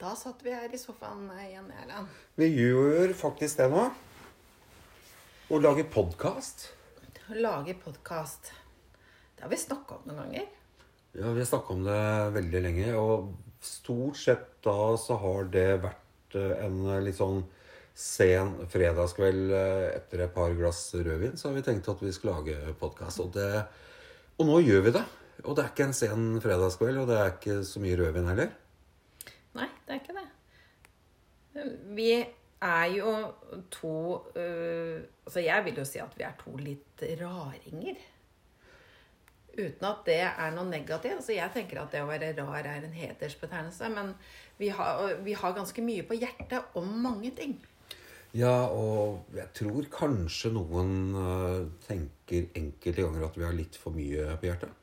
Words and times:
Da 0.00 0.14
satt 0.16 0.40
vi 0.44 0.52
her 0.54 0.72
i 0.72 0.78
sofaen 0.80 1.26
igjen, 1.44 1.66
Erland. 1.82 2.08
Vi 2.40 2.46
gjør 2.48 3.12
faktisk 3.18 3.58
det 3.60 3.66
nå. 3.72 3.82
Og 5.50 5.60
lager 5.64 5.88
podkast. 5.92 6.68
Lage 7.36 7.74
podkast. 7.82 8.52
Det 9.36 9.44
har 9.44 9.52
vi 9.52 9.58
snakka 9.60 9.98
om 9.98 10.08
noen 10.08 10.22
ganger. 10.24 10.48
Ja, 11.18 11.32
vi 11.34 11.42
har 11.42 11.48
snakka 11.50 11.74
om 11.74 11.84
det 11.84 11.98
veldig 12.36 12.62
lenge, 12.64 12.90
og 12.96 13.32
stort 13.64 14.16
sett 14.20 14.46
da 14.64 14.76
så 15.00 15.16
har 15.20 15.48
det 15.52 15.66
vært 15.82 16.36
eh, 16.38 16.52
en 16.64 16.78
litt 17.04 17.18
sånn 17.18 17.42
sen 18.00 18.54
fredagskveld 18.70 19.50
eh, 19.52 19.86
etter 19.98 20.22
et 20.24 20.32
par 20.34 20.54
glass 20.56 20.84
rødvin, 20.94 21.34
så 21.36 21.50
har 21.50 21.58
vi 21.58 21.64
tenkt 21.66 21.90
at 21.92 22.00
vi 22.04 22.12
skal 22.14 22.36
lage 22.38 22.56
podkast. 22.80 23.20
Og, 23.26 23.34
det- 23.36 23.66
og 24.38 24.48
nå 24.48 24.60
gjør 24.64 24.86
vi 24.86 24.94
det. 24.96 25.04
Og 25.44 25.56
det 25.56 25.64
er 25.66 25.72
ikke 25.74 25.88
en 25.90 25.96
sen 25.96 26.26
fredagskveld, 26.44 27.02
og 27.02 27.10
det 27.10 27.18
er 27.20 27.34
ikke 27.34 27.58
så 27.68 27.82
mye 27.82 27.98
rødvin 28.00 28.30
heller. 28.30 28.54
Nei, 29.58 29.66
det 29.88 29.96
er. 29.98 29.99
Vi 31.96 32.12
er 32.60 32.86
jo 32.92 33.12
to 33.72 33.96
øh, 34.36 35.02
Altså, 35.24 35.40
jeg 35.40 35.64
vil 35.64 35.78
jo 35.78 35.84
si 35.86 36.00
at 36.02 36.16
vi 36.18 36.24
er 36.26 36.32
to 36.40 36.56
litt 36.58 37.04
raringer. 37.20 37.98
Uten 39.50 39.86
at 39.86 40.00
det 40.06 40.20
er 40.26 40.54
noe 40.54 40.66
negativt. 40.66 41.20
Altså, 41.20 41.34
jeg 41.36 41.52
tenker 41.54 41.82
at 41.82 41.92
det 41.94 42.02
å 42.02 42.08
være 42.08 42.32
rar 42.38 42.66
er 42.66 42.86
en 42.86 42.96
hedersbetegnelse. 42.96 43.90
Men 43.94 44.14
vi 44.58 44.72
har, 44.74 45.14
vi 45.22 45.36
har 45.38 45.54
ganske 45.54 45.84
mye 45.86 46.06
på 46.06 46.18
hjertet 46.18 46.74
om 46.78 46.90
mange 47.04 47.30
ting. 47.38 47.54
Ja, 48.34 48.66
og 48.70 49.30
jeg 49.34 49.48
tror 49.58 49.86
kanskje 49.90 50.52
noen 50.54 50.92
eh, 51.18 51.62
tenker 51.86 52.50
enkelte 52.58 53.06
ganger 53.06 53.26
at 53.26 53.38
vi 53.38 53.46
har 53.46 53.56
litt 53.56 53.78
for 53.78 53.94
mye 53.94 54.36
på 54.38 54.46
hjertet. 54.46 54.76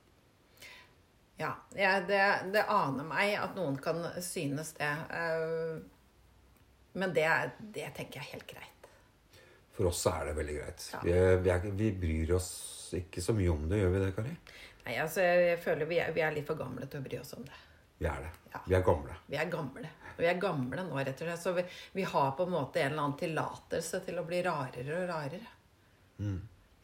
Ja, 1.40 1.54
ja 1.78 1.94
det, 2.08 2.24
det 2.56 2.66
aner 2.72 3.08
meg 3.08 3.38
at 3.40 3.56
noen 3.56 3.78
kan 3.84 4.04
synes 4.24 4.74
det. 4.80 4.92
øh, 5.12 5.78
Men 6.98 7.14
det, 7.14 7.28
det 7.60 7.92
tenker 7.98 8.20
jeg 8.20 8.26
er 8.26 8.34
helt 8.34 8.50
greit. 8.50 8.90
For 9.78 9.92
oss 9.92 10.02
er 10.10 10.32
det 10.32 10.34
veldig 10.40 10.56
greit. 10.58 10.88
Ja. 10.96 11.04
Vi, 11.04 11.14
vi, 11.46 11.54
er, 11.54 11.70
vi 11.78 11.92
bryr 12.02 12.34
oss 12.40 12.50
ikke 12.98 13.22
så 13.22 13.36
mye 13.38 13.54
om 13.54 13.68
det, 13.70 13.84
gjør 13.84 13.94
vi 13.94 14.02
det, 14.02 14.10
Kari? 14.16 14.34
Nei, 14.88 14.96
altså, 15.04 15.22
jeg 15.22 15.60
føler 15.62 15.90
vi 15.90 16.00
er, 16.02 16.14
vi 16.16 16.24
er 16.26 16.34
litt 16.34 16.48
for 16.48 16.58
gamle 16.58 16.88
til 16.90 17.04
å 17.04 17.06
bry 17.06 17.20
oss 17.22 17.36
om 17.38 17.46
det. 17.46 17.62
Vi 17.98 18.10
er 18.10 18.26
det. 18.26 18.32
Ja. 18.54 18.62
Vi 18.66 18.78
er 18.78 18.84
gamle. 18.86 19.18
Vi 19.28 19.38
er 19.38 19.52
gamle. 19.52 19.92
Og 20.16 20.24
vi 20.24 20.30
er 20.32 20.42
gamle 20.42 20.86
nå, 20.88 20.98
rett 20.98 21.22
og 21.22 21.30
slett. 21.30 21.44
Så 21.44 21.54
vi, 21.54 21.64
vi 21.98 22.06
har 22.10 22.34
på 22.38 22.48
en 22.48 22.54
måte 22.56 22.82
en 22.82 22.92
eller 22.92 23.04
annen 23.04 23.18
tillatelse 23.20 24.02
til 24.06 24.18
å 24.18 24.26
bli 24.26 24.42
rarere 24.46 25.00
og 25.02 25.08
rarere. 25.12 25.54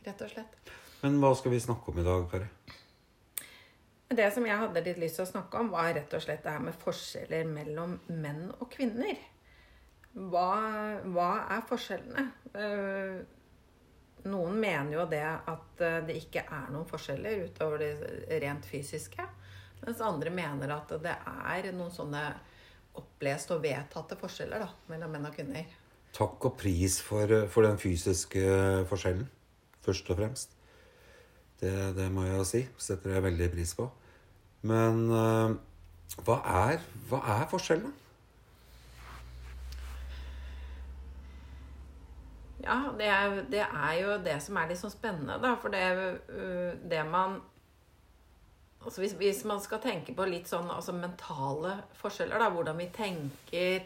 Rett 0.06 0.25
og 0.25 0.34
slett. 0.36 0.73
Men 1.02 1.17
hva 1.23 1.34
skal 1.38 1.53
vi 1.56 1.61
snakke 1.64 1.91
om 1.91 2.02
i 2.02 2.06
dag, 2.06 2.25
Kari? 2.31 2.50
Det 4.14 4.30
som 4.36 4.45
jeg 4.45 4.59
hadde 4.61 4.84
litt 4.86 5.00
lyst 5.02 5.17
til 5.17 5.25
å 5.25 5.31
snakke 5.31 5.61
om, 5.64 5.72
var 5.73 5.94
rett 5.97 6.14
og 6.14 6.22
slett 6.22 6.44
det 6.45 6.53
her 6.53 6.61
med 6.61 6.78
forskjeller 6.78 7.47
mellom 7.50 7.95
menn 8.14 8.45
og 8.59 8.67
kvinner. 8.73 9.17
Hva, 10.14 10.50
hva 11.09 11.30
er 11.56 11.64
forskjellene? 11.69 12.25
Eh, 12.53 13.22
Noen 14.30 14.56
mener 14.56 14.94
jo 14.95 15.06
det 15.11 15.23
at 15.25 15.81
eh, 15.83 16.00
det 16.08 16.16
ikke 16.22 16.45
er 16.47 16.69
noen 16.72 16.88
forskjeller 16.88 17.44
utover 17.50 17.81
det 17.81 18.39
rent 18.44 18.67
fysiske. 18.67 19.25
Mens 19.84 20.00
andre 20.06 20.31
mener 20.31 20.72
at 20.72 20.94
det 21.03 21.16
er 21.17 21.72
noen 21.75 21.91
sånne 21.91 22.22
opplest 23.00 23.52
og 23.52 23.64
vedtatte 23.66 24.16
forskjeller 24.19 24.64
da, 24.64 24.69
mellom 24.91 25.11
menn 25.11 25.28
og 25.28 25.36
kvinner. 25.36 25.67
Takk 26.16 26.45
og 26.47 26.56
pris 26.61 27.00
for, 27.03 27.31
for 27.52 27.66
den 27.66 27.80
fysiske 27.81 28.44
forskjellen, 28.88 29.25
først 29.84 30.14
og 30.14 30.19
fremst. 30.22 30.56
Det, 31.59 31.73
det 31.97 32.08
må 32.14 32.28
jeg 32.28 32.47
si. 32.47 32.64
Setter 32.80 33.17
jeg 33.17 33.25
veldig 33.25 33.50
pris 33.52 33.75
på. 33.75 33.89
Men 34.69 35.03
eh, 35.11 35.58
hva, 36.23 36.39
er, 36.69 36.88
hva 37.09 37.19
er 37.41 37.45
forskjellen? 37.52 37.91
Ja, 42.64 42.78
det 42.97 43.08
er, 43.11 43.42
det 43.52 43.64
er 43.66 43.95
jo 44.00 44.19
det 44.24 44.38
som 44.44 44.57
er 44.57 44.69
litt 44.69 44.79
sånn 44.79 44.94
spennende, 44.94 45.35
da. 45.44 45.56
For 45.59 45.74
det, 45.74 45.84
øh, 46.31 46.78
det 46.90 47.01
man 47.09 47.41
altså 48.84 49.03
hvis, 49.03 49.16
hvis 49.19 49.44
man 49.47 49.62
skal 49.63 49.81
tenke 49.84 50.16
på 50.16 50.25
litt 50.28 50.50
sånn 50.51 50.72
altså 50.72 50.96
mentale 50.96 51.78
forskjeller, 52.00 52.40
da, 52.40 52.50
hvordan 52.53 52.79
vi 52.79 52.90
tenker, 52.96 53.85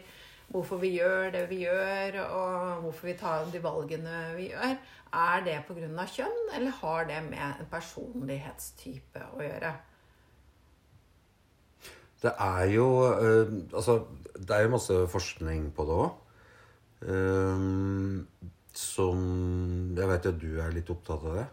hvorfor 0.50 0.80
vi 0.82 0.94
gjør 0.96 1.32
det 1.34 1.44
vi 1.50 1.62
gjør, 1.64 2.20
og 2.26 2.86
hvorfor 2.86 3.10
vi 3.10 3.16
tar 3.18 3.50
de 3.52 3.62
valgene 3.62 4.22
vi 4.38 4.48
gjør, 4.52 4.78
er 5.18 5.44
det 5.46 5.58
pga. 5.68 6.06
kjønn, 6.14 6.40
eller 6.54 6.80
har 6.82 7.06
det 7.08 7.22
med 7.30 7.44
en 7.44 7.70
personlighetstype 7.70 9.26
å 9.34 9.42
gjøre? 9.44 9.72
Det 12.18 12.32
er 12.34 12.64
jo 12.72 12.86
eh, 13.14 13.50
Altså, 13.72 14.00
det 14.34 14.50
er 14.50 14.64
jo 14.64 14.72
masse 14.74 14.94
forskning 15.12 15.68
på 15.74 15.84
det 15.86 15.98
òg. 16.02 16.24
Som 18.78 19.94
Jeg 19.96 20.10
vet 20.10 20.28
at 20.30 20.38
du 20.38 20.50
er 20.62 20.74
litt 20.74 20.90
opptatt 20.92 21.24
av 21.26 21.38
det. 21.40 21.46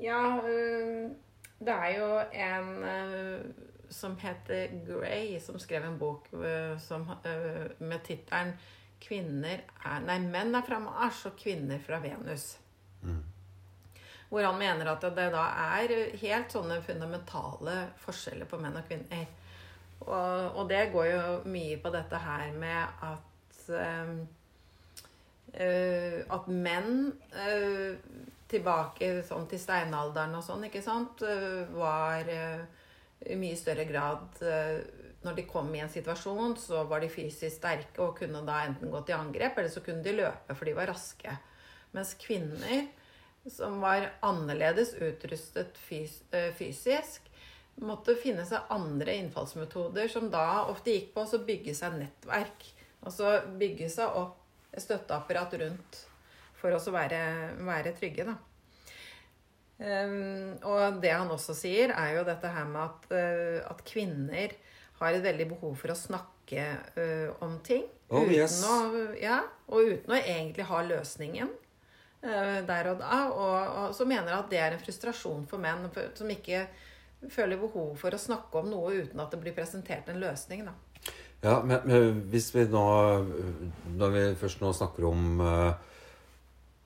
Ja, 0.00 0.22
øh, 0.48 1.10
det 1.60 1.74
er 1.74 1.90
jo 1.98 2.08
en 2.32 2.70
øh, 2.88 3.40
som 3.92 4.16
heter 4.22 4.72
Gray, 4.86 5.38
som 5.44 5.58
skrev 5.60 5.84
en 5.84 5.98
bok 5.98 6.28
øh, 6.32 6.78
som, 6.80 7.10
med 7.78 7.98
tittelen 8.04 8.54
'Kvinner 9.00 9.62
er 9.84 10.00
Nei, 10.04 10.18
menn 10.28 10.54
er 10.54 10.64
fra 10.66 10.78
Mars 10.78 11.24
og 11.26 11.36
kvinner 11.36 11.78
fra 11.80 12.00
Venus'. 12.04 12.58
Hvor 14.28 14.44
han 14.44 14.58
mener 14.58 14.86
at 14.92 15.02
det 15.02 15.30
da 15.32 15.44
er 15.76 15.94
helt 16.20 16.52
sånne 16.52 16.82
fundamentale 16.84 17.88
forskjeller 17.98 18.46
på 18.46 18.60
menn 18.60 18.76
og 18.76 18.84
kvinner. 18.86 19.24
Og, 20.00 20.56
og 20.56 20.68
det 20.68 20.92
går 20.92 21.06
jo 21.10 21.24
mye 21.50 21.80
på 21.82 21.90
dette 21.92 22.20
her 22.20 22.52
med 22.52 23.08
at 23.08 23.64
øh, 23.68 24.12
eh, 25.52 26.20
at 26.30 26.48
menn 26.50 27.10
uh, 27.34 27.96
tilbake 28.50 29.10
sånn 29.26 29.46
til 29.50 29.60
steinalderen 29.62 30.34
og 30.38 30.44
sånn, 30.46 30.66
ikke 30.68 30.82
sant, 30.84 31.22
uh, 31.26 31.64
var 31.74 32.30
i 32.30 33.36
mye 33.36 33.56
større 33.58 33.84
grad 33.84 34.38
Når 35.20 35.34
de 35.36 35.42
kom 35.44 35.68
i 35.76 35.82
en 35.84 35.90
situasjon, 35.92 36.54
så 36.56 36.86
var 36.88 37.02
de 37.02 37.10
fysisk 37.12 37.58
sterke 37.58 38.00
og 38.00 38.14
kunne 38.16 38.40
da 38.46 38.62
enten 38.64 38.88
gå 38.88 39.02
til 39.04 39.18
angrep, 39.18 39.58
eller 39.58 39.68
så 39.68 39.82
kunne 39.84 40.00
de 40.00 40.14
løpe, 40.16 40.54
for 40.56 40.64
de 40.64 40.72
var 40.78 40.88
raske. 40.88 41.34
Mens 41.92 42.14
kvinner, 42.16 42.86
som 43.44 43.82
var 43.84 44.06
annerledes 44.24 44.94
utrustet 44.96 45.76
fys 45.84 46.22
fysisk, 46.56 47.28
måtte 47.84 48.16
finne 48.18 48.44
seg 48.48 48.72
andre 48.72 49.14
innfallsmetoder, 49.20 50.08
som 50.08 50.28
da 50.32 50.64
ofte 50.70 50.94
gikk 50.94 51.12
på 51.14 51.24
å 51.24 51.44
bygge 51.46 51.76
seg 51.76 51.96
nettverk. 52.00 52.66
Altså 53.06 53.38
bygge 53.60 53.88
seg 53.92 54.16
opp 54.20 54.39
støtteapparat 54.78 55.56
rundt 55.62 56.04
for 56.60 56.76
oss 56.76 56.86
å 56.90 56.94
være, 56.94 57.20
være 57.64 57.94
trygge, 57.96 58.28
da. 58.28 58.36
Ehm, 59.80 60.58
og 60.68 61.00
det 61.00 61.12
han 61.14 61.30
også 61.32 61.56
sier, 61.56 61.94
er 61.96 62.18
jo 62.18 62.26
dette 62.28 62.50
her 62.52 62.68
med 62.68 62.82
at, 62.84 63.06
eh, 63.16 63.60
at 63.64 63.80
kvinner 63.88 64.52
har 65.00 65.16
et 65.16 65.24
veldig 65.24 65.46
behov 65.54 65.78
for 65.80 65.92
å 65.92 65.96
snakke 65.96 66.66
uh, 66.98 67.30
om 67.46 67.56
ting. 67.64 67.86
Oh, 68.10 68.26
uten 68.26 68.34
yes. 68.34 68.58
å, 68.66 68.74
ja, 69.16 69.38
og 69.70 69.94
uten 69.94 70.12
å 70.12 70.18
egentlig 70.18 70.66
ha 70.68 70.80
løsningen 70.84 71.48
uh, 72.26 72.58
der 72.68 72.90
og 72.90 73.00
da. 73.00 73.20
Og, 73.32 73.54
og 73.80 73.94
så 73.96 74.04
mener 74.04 74.28
jeg 74.28 74.42
at 74.42 74.50
det 74.52 74.60
er 74.60 74.76
en 74.76 74.82
frustrasjon 74.82 75.46
for 75.48 75.62
menn 75.62 75.86
som 76.18 76.34
ikke 76.34 76.66
føler 77.32 77.60
behov 77.60 77.94
for 78.00 78.12
å 78.12 78.20
snakke 78.20 78.60
om 78.60 78.68
noe 78.74 78.92
uten 79.06 79.22
at 79.22 79.32
det 79.32 79.40
blir 79.40 79.56
presentert 79.56 80.10
en 80.12 80.20
løsning. 80.20 80.66
da. 80.68 80.76
Ja, 81.40 81.62
men, 81.64 81.78
men 81.88 82.18
hvis 82.32 82.50
vi 82.52 82.66
nå 82.68 82.86
Når 83.96 84.10
vi 84.12 84.24
først 84.40 84.60
nå 84.60 84.74
snakker 84.76 85.06
om 85.08 85.40
eh, 85.40 85.70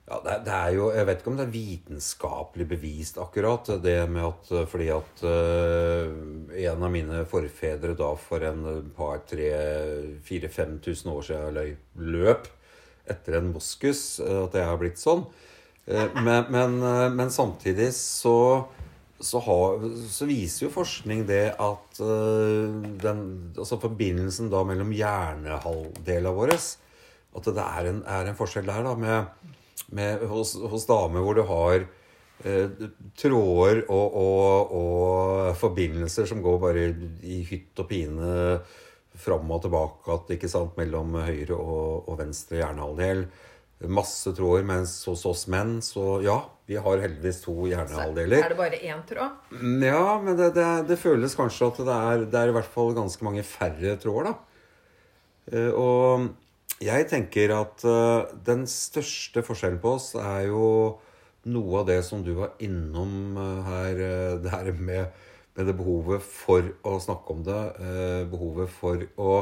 ja, 0.05 0.19
det, 0.21 0.35
det 0.45 0.53
er 0.53 0.75
jo 0.77 0.89
Jeg 0.95 1.07
vet 1.09 1.21
ikke 1.21 1.31
om 1.33 1.39
det 1.39 1.47
er 1.47 1.55
vitenskapelig 1.55 2.67
bevist 2.69 3.17
akkurat, 3.21 3.71
det 3.83 3.97
med 4.11 4.27
at 4.29 4.51
eh, 4.53 4.67
Fordi 4.69 4.89
at 4.93 5.23
uh, 5.25 6.13
en 6.55 6.85
av 6.87 6.93
mine 6.93 7.23
forfedre 7.29 7.97
da 7.97 8.11
for 8.19 8.45
en 8.45 8.91
par, 8.95 9.23
tre, 9.27 9.49
fire, 10.23 10.51
fem 10.53 10.77
tusen 10.83 11.11
år 11.11 11.25
siden 11.31 11.75
løp 12.15 12.47
etter 13.05 13.35
en 13.37 13.51
moskus, 13.53 14.17
at 14.17 14.55
det 14.55 14.63
har 14.65 14.79
blitt 14.81 14.97
sånn. 14.97 15.27
Uh, 15.85 16.07
Men, 16.15 16.47
men, 16.49 16.79
uh, 16.81 17.09
men 17.13 17.29
samtidig 17.29 17.91
så 17.97 18.65
så, 19.25 19.41
har, 19.43 19.83
så 20.11 20.27
viser 20.29 20.67
jo 20.67 20.73
forskning 20.73 21.25
det 21.27 21.55
at 21.61 21.99
øh, 22.03 22.77
den, 23.01 23.19
altså 23.57 23.79
forbindelsen 23.81 24.51
da 24.53 24.61
mellom 24.67 24.93
hjernehalvdelene 24.95 26.33
våre 26.35 26.57
At 27.35 27.49
det 27.49 27.65
er 27.65 27.91
en, 27.91 28.01
er 28.07 28.29
en 28.29 28.37
forskjell 28.37 28.69
der 28.69 28.85
da 28.85 28.95
med, 28.95 29.51
med 29.89 30.25
hos, 30.31 30.55
hos 30.55 30.87
damer 30.87 31.25
hvor 31.25 31.35
du 31.35 31.43
har 31.49 31.85
eh, 32.45 32.87
tråder 33.17 33.83
og, 33.89 34.17
og, 34.21 34.75
og 34.79 35.55
forbindelser 35.59 36.29
som 36.29 36.43
går 36.45 36.59
bare 36.61 36.89
i 37.23 37.41
hytt 37.49 37.83
og 37.83 37.89
pine 37.89 38.59
fram 39.15 39.51
og 39.51 39.61
tilbake 39.63 40.35
ikke 40.35 40.51
sant, 40.51 40.75
mellom 40.77 41.15
høyre 41.23 41.55
og, 41.55 42.09
og 42.09 42.19
venstre 42.19 42.59
hjernehalvdel. 42.59 43.25
Masse 43.91 44.31
tråder, 44.33 44.63
mens 44.65 44.93
hos 45.05 45.25
oss 45.27 45.45
menn 45.51 45.81
så 45.83 46.21
ja, 46.23 46.37
vi 46.65 46.77
har 46.79 47.01
heldigvis 47.03 47.41
to 47.43 47.53
Så 47.53 47.67
hjernehalvdeler. 47.73 48.39
er 48.45 48.53
det 48.53 48.57
bare 48.57 48.79
én 48.79 49.01
tråd? 49.05 49.51
Ja, 49.83 50.21
men 50.23 50.37
det, 50.39 50.53
det, 50.55 50.67
det 50.87 50.97
føles 50.97 51.35
kanskje 51.35 51.67
at 51.67 51.81
det 51.83 51.97
er, 51.97 52.23
det 52.31 52.39
er 52.39 52.49
i 52.49 52.55
hvert 52.55 52.71
fall 52.71 52.93
ganske 52.95 53.25
mange 53.27 53.43
færre 53.43 53.97
tråder, 53.99 54.31
da. 54.31 54.35
Eh, 55.51 55.71
og 55.75 56.31
jeg 56.81 57.07
tenker 57.11 57.51
at 57.53 57.83
eh, 57.85 58.31
den 58.47 58.63
største 58.71 59.43
forskjellen 59.45 59.81
på 59.83 59.91
oss 59.99 60.13
er 60.17 60.47
jo 60.47 60.63
noe 61.51 61.83
av 61.83 61.85
det 61.91 61.99
som 62.07 62.23
du 62.25 62.31
var 62.39 62.55
innom 62.63 63.35
eh, 63.37 63.67
her, 63.67 64.01
det 64.41 64.55
her 64.55 64.71
med, 64.79 65.11
med 65.59 65.67
det 65.69 65.75
behovet 65.77 66.23
for 66.25 66.71
å 66.87 66.95
snakke 67.03 67.35
om 67.35 67.43
det. 67.45 67.59
eh, 67.83 68.23
Behovet 68.31 68.71
for 68.79 69.03
å 69.21 69.35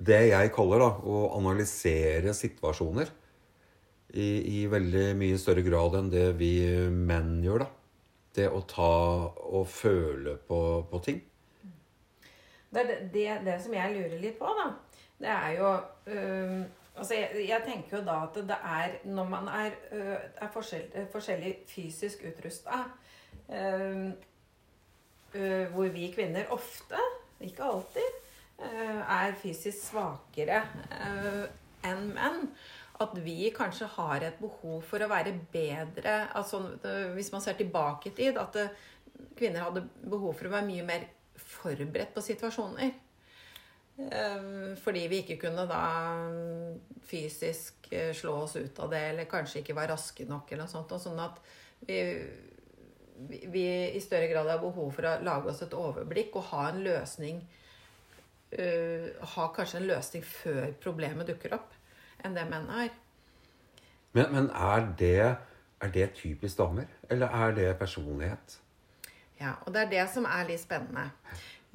Det 0.00 0.20
jeg 0.30 0.52
kaller 0.54 0.78
da, 0.84 0.92
å 1.02 1.24
analysere 1.40 2.32
situasjoner. 2.36 3.10
I, 4.14 4.28
I 4.60 4.66
veldig 4.70 5.04
mye 5.18 5.38
større 5.38 5.62
grad 5.66 5.96
enn 5.98 6.10
det 6.12 6.26
vi 6.40 6.54
menn 6.90 7.38
gjør, 7.44 7.64
da. 7.64 7.68
Det 8.34 8.46
å 8.50 8.60
ta 8.70 8.92
og 9.50 9.64
føle 9.66 10.36
på, 10.46 10.60
på 10.90 11.00
ting. 11.02 11.22
Det, 12.70 12.84
det, 13.12 13.24
det, 13.46 13.56
som 13.62 13.74
jeg 13.74 13.96
lurer 13.96 14.20
litt 14.22 14.38
på, 14.38 14.50
da, 14.54 14.68
det 15.20 15.32
er 15.34 15.56
jo 15.58 15.72
øh, 16.14 16.60
Altså, 17.00 17.14
jeg, 17.14 17.46
jeg 17.48 17.62
tenker 17.64 17.98
jo 17.98 18.04
da 18.04 18.16
at 18.26 18.34
det 18.50 18.56
er 18.66 18.96
Når 19.08 19.28
man 19.30 19.48
er, 19.48 19.76
øh, 19.92 20.16
er 20.36 20.48
forskjell, 20.52 20.90
øh, 20.94 21.06
forskjellig 21.12 21.54
fysisk 21.68 22.24
utrusta 22.28 22.82
øh, 23.48 24.10
Hvor 25.72 25.88
vi 25.88 26.10
kvinner 26.14 26.50
ofte, 26.50 26.98
ikke 27.40 27.64
alltid, 27.64 28.08
øh, 28.58 28.96
er 28.96 29.34
fysisk 29.38 29.78
svakere 29.86 30.62
øh, 30.90 31.46
enn 31.86 32.10
menn. 32.14 32.50
At 33.00 33.14
vi 33.24 33.48
kanskje 33.56 33.86
har 33.96 34.20
et 34.26 34.40
behov 34.40 34.82
for 34.84 35.00
å 35.00 35.08
være 35.08 35.32
bedre 35.52 36.16
altså, 36.36 36.58
Hvis 37.14 37.30
man 37.32 37.40
ser 37.40 37.56
tilbake 37.56 38.10
i 38.10 38.16
tid, 38.18 38.36
at 38.38 38.56
øh, 38.60 38.74
kvinner 39.38 39.64
hadde 39.66 39.86
behov 40.04 40.34
for 40.36 40.48
å 40.50 40.52
være 40.52 40.68
mye 40.68 40.84
mer 40.84 41.06
forberedt 41.40 42.12
på 42.14 42.20
situasjoner. 42.24 42.90
Eh, 44.00 44.76
Fordi 44.84 45.06
vi 45.12 45.22
ikke 45.24 45.38
kunne 45.46 45.64
da 45.68 45.80
fysisk 47.08 47.88
eh, 47.92 48.12
slå 48.16 48.36
oss 48.44 48.56
ut 48.60 48.78
av 48.84 48.92
det, 48.92 49.00
eller 49.14 49.28
kanskje 49.30 49.62
ikke 49.62 49.76
var 49.76 49.90
raske 49.92 50.28
nok, 50.28 50.52
eller 50.52 50.64
noe 50.66 50.72
sånt. 50.72 50.92
Og 50.96 51.00
sånn 51.02 51.20
at 51.24 51.40
vi, 51.88 51.98
vi- 53.48 53.90
i 53.96 54.00
større 54.04 54.28
grad 54.30 54.48
har 54.48 54.60
behov 54.62 54.92
for 54.96 55.08
å 55.08 55.16
lage 55.24 55.50
oss 55.52 55.62
et 55.64 55.74
overblikk 55.76 56.36
og 56.36 56.48
ha 56.52 56.66
en 56.70 56.82
løsning 56.84 57.40
eh, 58.52 59.08
Ha 59.34 59.48
kanskje 59.56 59.80
en 59.80 59.88
løsning 59.88 60.24
før 60.26 60.72
problemet 60.82 61.28
dukker 61.28 61.54
opp, 61.56 61.72
enn 62.24 62.34
det 62.36 62.46
menn 62.50 62.68
er. 62.70 62.90
Men, 64.12 64.32
men 64.34 64.48
er, 64.50 64.86
det, 64.98 65.36
er 65.80 65.92
det 65.94 66.08
typisk 66.18 66.58
damer? 66.58 66.88
Eller 67.10 67.26
er 67.30 67.52
det 67.54 67.68
personlighet? 67.78 68.58
Ja, 69.40 69.52
og 69.66 69.72
det 69.74 69.82
er 69.86 69.90
det 69.90 70.06
som 70.12 70.26
er 70.28 70.48
litt 70.48 70.60
spennende. 70.60 71.10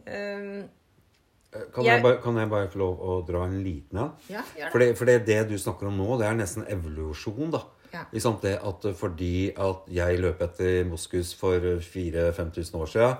Um, 0.05 0.65
Kan, 1.73 1.85
Jeg- 1.85 1.93
jeg, 1.93 2.01
bare, 2.03 2.17
kan 2.21 2.35
jeg 2.37 2.49
bare 2.51 2.67
få 2.67 2.77
lov 2.81 2.97
å 2.99 3.13
dra 3.27 3.45
en 3.47 3.61
liten 3.63 3.97
en? 3.97 4.09
Ja, 4.29 4.41
gjør 4.57 4.63
det. 4.65 4.71
For 4.71 4.79
det, 4.79 4.97
du 5.47 5.53
snakker 5.57 5.87
om 5.87 5.95
nå, 5.95 6.17
det 6.19 6.27
er 6.27 6.33
nesten 6.35 6.65
evolusjon, 6.67 7.47
da. 7.53 7.61
Ja. 7.93 8.01
Sant? 8.19 8.41
Det 8.43 8.57
at 8.59 8.83
fordi 8.99 9.53
at 9.55 9.85
jeg 9.87 10.19
løp 10.19 10.41
etter 10.43 10.83
moskus 10.89 11.31
for 11.39 11.55
4000-5000 11.79 12.75
år 12.75 12.91
siden, 12.91 13.15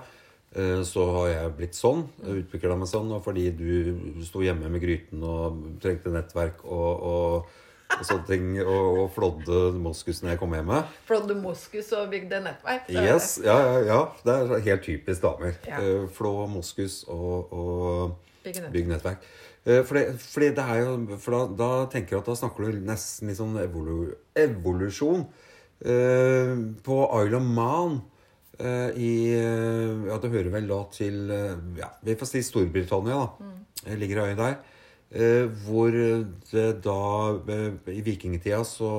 så 0.88 1.02
har 1.12 1.28
jeg 1.28 1.52
blitt 1.58 1.76
sånn, 1.76 2.06
utvikla 2.24 2.76
meg 2.80 2.88
sånn, 2.88 3.10
og 3.12 3.22
fordi 3.26 3.50
du 3.52 4.22
sto 4.24 4.40
hjemme 4.40 4.70
med 4.72 4.80
gryten 4.80 5.20
og 5.26 5.58
trengte 5.82 6.08
nettverk 6.14 6.62
og, 6.64 7.02
og, 7.10 7.50
og 7.98 8.04
sånne 8.08 8.24
ting, 8.30 8.46
og, 8.64 9.00
og 9.02 9.10
flådde 9.14 9.60
moskusen 9.84 10.30
jeg 10.32 10.40
kom 10.40 10.54
hjem. 10.56 10.72
Flådde 11.08 11.36
moskus 11.42 11.92
og 11.98 12.08
bygde 12.14 12.40
nettverk. 12.46 12.88
er 12.88 13.10
Yes, 13.10 13.36
ja, 13.44 13.58
ja, 13.66 13.82
ja. 13.90 14.00
Det 14.24 14.38
er 14.56 14.64
helt 14.70 14.86
typisk 14.88 15.22
damer. 15.26 15.58
Ja. 15.68 15.82
Eh, 15.82 16.08
Flå, 16.16 16.32
moskus 16.48 17.02
og, 17.08 17.52
og 17.52 18.16
Bygge 18.46 18.64
nettverk. 18.64 18.72
bygg 18.72 18.90
nettverk. 18.94 19.30
Eh, 19.66 19.82
For, 19.84 19.98
det, 20.00 20.18
fordi 20.22 20.50
det 20.56 20.66
jo, 20.80 20.98
for 21.20 21.36
da, 21.36 21.44
da 21.58 21.70
tenker 21.92 22.16
jeg 22.16 22.24
at 22.24 22.32
da 22.32 22.40
snakker 22.40 22.70
du 22.70 22.84
nesten 22.86 23.28
litt 23.28 23.40
sånn 23.40 23.56
evolu, 23.60 24.12
evolusjon. 24.38 25.26
Eh, 25.84 26.52
på 26.86 27.00
Isle 27.20 27.36
of 27.36 27.42
Man 27.44 27.98
eh, 28.00 28.12
i 28.60 29.10
eh, 29.36 30.06
Ja, 30.08 30.16
det 30.22 30.32
hører 30.32 30.52
vel 30.54 30.70
da 30.70 30.80
til 30.94 31.30
eh, 31.32 31.58
Ja, 31.80 31.90
vi 32.04 32.16
får 32.16 32.30
si 32.30 32.42
Storbritannia, 32.46 33.18
da. 33.20 33.28
Mm. 33.42 33.98
Ligger 34.00 34.24
øya 34.24 34.38
der. 34.38 34.56
Eh, 35.10 35.44
hvor 35.66 35.94
det 35.94 36.64
da 36.82 37.00
eh, 37.52 37.92
I 37.94 38.00
vikingtida 38.02 38.64
så, 38.66 38.90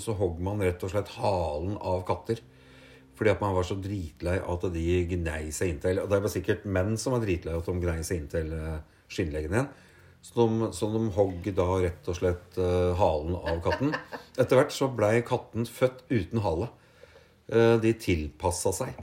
så 0.00 0.16
hogg 0.18 0.40
man 0.42 0.62
rett 0.64 0.82
og 0.82 0.90
slett 0.90 1.12
halen 1.20 1.76
av 1.78 2.02
katter. 2.08 2.42
Fordi 3.14 3.30
at 3.30 3.42
man 3.44 3.54
var 3.54 3.66
så 3.68 3.76
dritlei 3.78 4.40
at 4.40 4.66
de 4.74 4.84
gnei 5.06 5.52
seg 5.54 5.74
inntil 5.74 6.00
Og 6.02 6.08
det 6.10 6.18
var 6.24 6.32
sikkert 6.32 6.64
menn 6.64 6.96
som 6.98 7.14
var 7.14 7.22
dritlei 7.22 7.54
at 7.54 7.68
de 7.68 7.78
gnei 7.84 8.00
seg 8.02 8.22
inntil 8.22 8.54
eh, 8.56 8.78
skinnleggen 9.12 9.54
igjen. 9.54 9.72
Så 10.22 10.46
de, 10.46 10.68
så 10.74 10.88
de 10.90 11.02
hogg 11.16 11.46
da 11.54 11.66
rett 11.82 12.08
og 12.10 12.18
slett 12.18 12.58
eh, 12.58 12.92
halen 12.98 13.36
av 13.38 13.62
katten. 13.64 13.94
Etter 14.38 14.58
hvert 14.58 14.74
så 14.74 14.88
blei 14.90 15.16
katten 15.26 15.66
født 15.68 16.04
uten 16.10 16.42
hale. 16.42 16.70
Eh, 17.52 17.74
de 17.80 17.92
tilpassa 18.00 18.72
seg. 18.72 18.96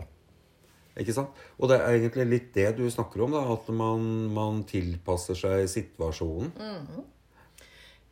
Ikke 0.99 1.13
sant? 1.15 1.35
Og 1.59 1.69
det 1.69 1.77
er 1.79 1.95
egentlig 1.99 2.25
litt 2.27 2.47
det 2.55 2.71
du 2.79 2.85
snakker 2.91 3.21
om, 3.23 3.35
da. 3.37 3.43
At 3.53 3.69
man, 3.71 4.05
man 4.33 4.63
tilpasser 4.67 5.37
seg 5.37 5.67
situasjonen. 5.71 6.49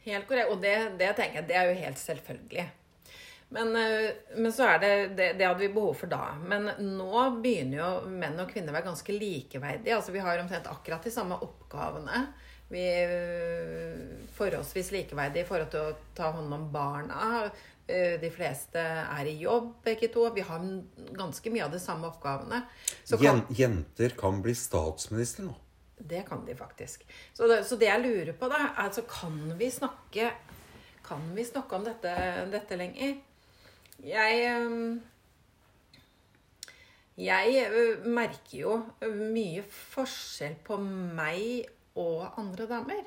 Helt 0.07 0.28
korrekt. 0.30 0.51
Og 0.54 0.62
det, 0.63 0.75
det 1.00 1.16
tenker 1.18 1.42
jeg, 1.42 1.48
det 1.50 1.57
er 1.57 1.72
jo 1.72 1.80
helt 1.81 2.01
selvfølgelig. 2.01 2.68
Men, 3.57 3.74
eh, 3.80 4.12
men 4.38 4.54
så 4.54 4.68
er 4.74 4.81
det, 4.84 4.94
det 5.16 5.28
Det 5.39 5.48
hadde 5.48 5.63
vi 5.63 5.74
behov 5.74 5.95
for 6.04 6.12
da. 6.12 6.36
Men 6.38 6.69
nå 6.78 7.25
begynner 7.42 7.81
jo 7.81 7.90
menn 8.12 8.38
og 8.44 8.51
kvinner 8.51 8.75
å 8.75 8.78
være 8.78 8.92
ganske 8.92 9.18
likeverdige. 9.18 9.95
Altså 9.98 10.13
Vi 10.16 10.24
har 10.24 10.44
omtrent 10.44 10.69
akkurat 10.69 11.04
de 11.04 11.16
samme 11.18 11.40
oppgavene. 11.48 12.28
Vi 12.69 12.81
er 12.84 13.12
forholdsvis 14.36 14.92
likeverdige 14.92 15.46
i 15.46 15.48
forhold 15.48 15.69
til 15.72 15.86
å 15.88 15.98
ta 16.18 16.31
hånd 16.36 16.52
om 16.54 16.66
barna. 16.74 17.46
Eh, 17.88 18.18
De 18.19 18.30
fleste 18.34 18.81
er 18.81 19.30
i 19.31 19.38
jobb, 19.40 19.69
begge 19.86 20.10
to. 20.12 20.25
Vi 20.36 20.44
har 20.44 20.66
ganske 21.16 21.54
mye 21.54 21.64
av 21.66 21.72
de 21.72 21.80
samme 21.80 22.10
oppgavene. 22.12 22.64
Så 23.08 23.18
kan, 23.22 23.46
jenter 23.56 24.18
kan 24.19 24.42
bli 24.44 24.56
statsminister 24.56 25.48
nå. 25.48 25.56
det 25.98 26.25
kan 26.28 26.44
de 26.46 26.54
faktisk. 26.56 27.06
Så 27.34 27.48
det, 27.48 27.64
så 27.66 27.75
det 27.80 27.88
jeg 27.88 28.04
lurer 28.04 28.34
på, 28.38 28.50
da, 28.52 28.60
er 28.68 28.84
altså 28.90 29.02
kan 29.10 29.40
vi 29.58 29.72
snakke 29.72 30.31
Kan 31.08 31.24
vi 31.34 31.46
snakke 31.48 31.75
om 31.75 31.86
dette, 31.88 32.12
dette 32.52 32.75
lenger? 32.75 33.16
Jeg 34.04 35.00
Jeg 37.18 38.04
merker 38.06 38.58
jo 38.60 38.74
mye 39.10 39.64
forskjell 39.66 40.60
på 40.68 40.78
meg 40.84 41.66
og 41.97 42.39
andre 42.39 42.67
damer. 42.69 43.05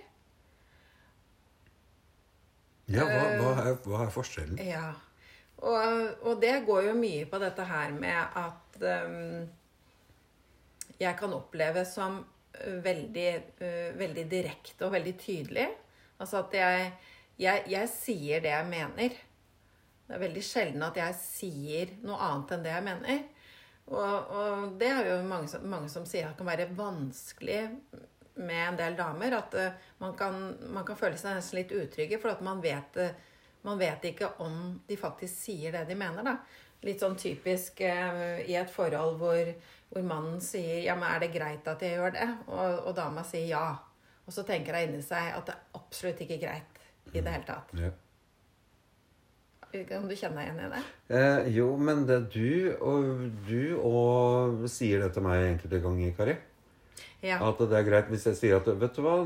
Ja, 2.90 3.06
hva, 3.06 3.22
hva, 3.38 3.50
er, 3.62 3.78
hva 3.86 4.02
er 4.02 4.12
forskjellen? 4.14 4.58
Ja. 4.66 4.88
Og, 5.60 6.26
og 6.26 6.40
det 6.42 6.56
går 6.66 6.88
jo 6.88 6.96
mye 6.98 7.26
på 7.30 7.38
dette 7.42 7.66
her 7.68 7.92
med 7.94 8.38
at 8.40 8.80
um, 8.80 9.44
jeg 11.00 11.16
kan 11.20 11.36
oppleves 11.36 11.94
som 11.94 12.18
veldig, 12.58 13.30
uh, 13.60 13.90
veldig 14.00 14.26
direkte 14.30 14.88
og 14.88 14.94
veldig 14.96 15.14
tydelig. 15.20 15.68
Altså 16.20 16.42
at 16.42 16.56
jeg, 16.56 16.92
jeg, 17.40 17.66
jeg 17.70 17.92
sier 17.92 18.42
det 18.42 18.54
jeg 18.56 18.70
mener. 18.72 19.20
Det 20.08 20.16
er 20.16 20.24
veldig 20.24 20.42
sjelden 20.42 20.82
at 20.82 20.98
jeg 20.98 21.18
sier 21.20 21.94
noe 22.02 22.18
annet 22.26 22.56
enn 22.56 22.66
det 22.66 22.74
jeg 22.74 22.86
mener. 22.88 23.20
Og, 23.90 24.34
og 24.34 24.72
det 24.80 24.90
er 24.90 25.12
jo 25.12 25.20
mange 25.26 25.50
som, 25.50 25.62
mange 25.70 25.90
som 25.92 26.06
sier 26.08 26.26
at 26.26 26.34
det 26.34 26.40
kan 26.40 26.50
være 26.50 26.72
vanskelig 26.78 27.60
med 28.40 28.62
en 28.68 28.78
del 28.78 28.96
damer. 28.98 29.36
At 29.38 29.54
eh, 29.54 29.76
man, 30.02 30.16
kan, 30.18 30.40
man 30.74 30.86
kan 30.88 30.98
føle 30.98 31.18
seg 31.20 31.36
nesten 31.38 31.60
litt 31.60 31.74
utrygge, 31.76 32.20
for 32.22 32.34
at 32.34 32.42
man 32.44 32.62
vet, 32.64 32.98
eh, 33.00 33.14
man 33.66 33.80
vet 33.80 34.10
ikke 34.12 34.34
om 34.44 34.80
de 34.88 34.98
faktisk 35.00 35.34
sier 35.46 35.76
det 35.76 35.86
de 35.90 35.98
mener. 35.98 36.26
da. 36.26 36.36
Litt 36.86 37.02
sånn 37.02 37.18
typisk 37.20 37.82
eh, 37.84 38.40
i 38.48 38.56
et 38.56 38.72
forhold 38.72 39.18
hvor, 39.20 39.52
hvor 39.90 40.04
mannen 40.06 40.40
sier 40.40 40.80
'ja, 40.80 40.96
men 40.96 41.10
er 41.10 41.20
det 41.20 41.34
greit 41.34 41.68
at 41.68 41.82
jeg 41.82 41.98
gjør 41.98 42.14
det?' 42.16 42.30
Og, 42.48 42.86
og 42.88 42.94
dama 42.96 43.24
sier 43.24 43.48
ja. 43.52 43.66
Og 44.26 44.32
så 44.32 44.46
tenker 44.46 44.76
hun 44.76 44.88
inni 44.88 45.02
seg 45.02 45.34
at 45.34 45.46
det 45.46 45.56
er 45.56 45.80
absolutt 45.80 46.20
ikke 46.24 46.40
greit 46.40 46.80
i 47.12 47.20
det 47.20 47.32
hele 47.34 47.44
tatt. 47.44 47.74
Ja. 47.76 47.90
Kan 49.70 50.08
du 50.10 50.16
kjenne 50.18 50.40
deg 50.40 50.48
igjen 50.48 50.62
i 50.64 50.68
det? 50.72 50.78
Eh, 51.14 51.48
jo, 51.54 51.66
men 51.78 52.02
det 52.06 52.24
du 52.34 52.74
og 52.82 53.26
du 53.46 53.76
og 53.78 54.64
sier 54.70 55.04
det 55.04 55.12
til 55.14 55.22
meg 55.22 55.44
enkelte 55.46 55.78
ganger, 55.84 56.14
Kari. 56.16 56.34
Ja. 57.22 57.40
At 57.48 57.60
det 57.60 57.76
er 57.76 57.86
greit 57.86 58.08
hvis 58.12 58.26
jeg 58.30 58.38
sier 58.38 58.60
at 58.60 58.68
Vet 58.80 58.96
du 58.96 59.02
hva, 59.04 59.18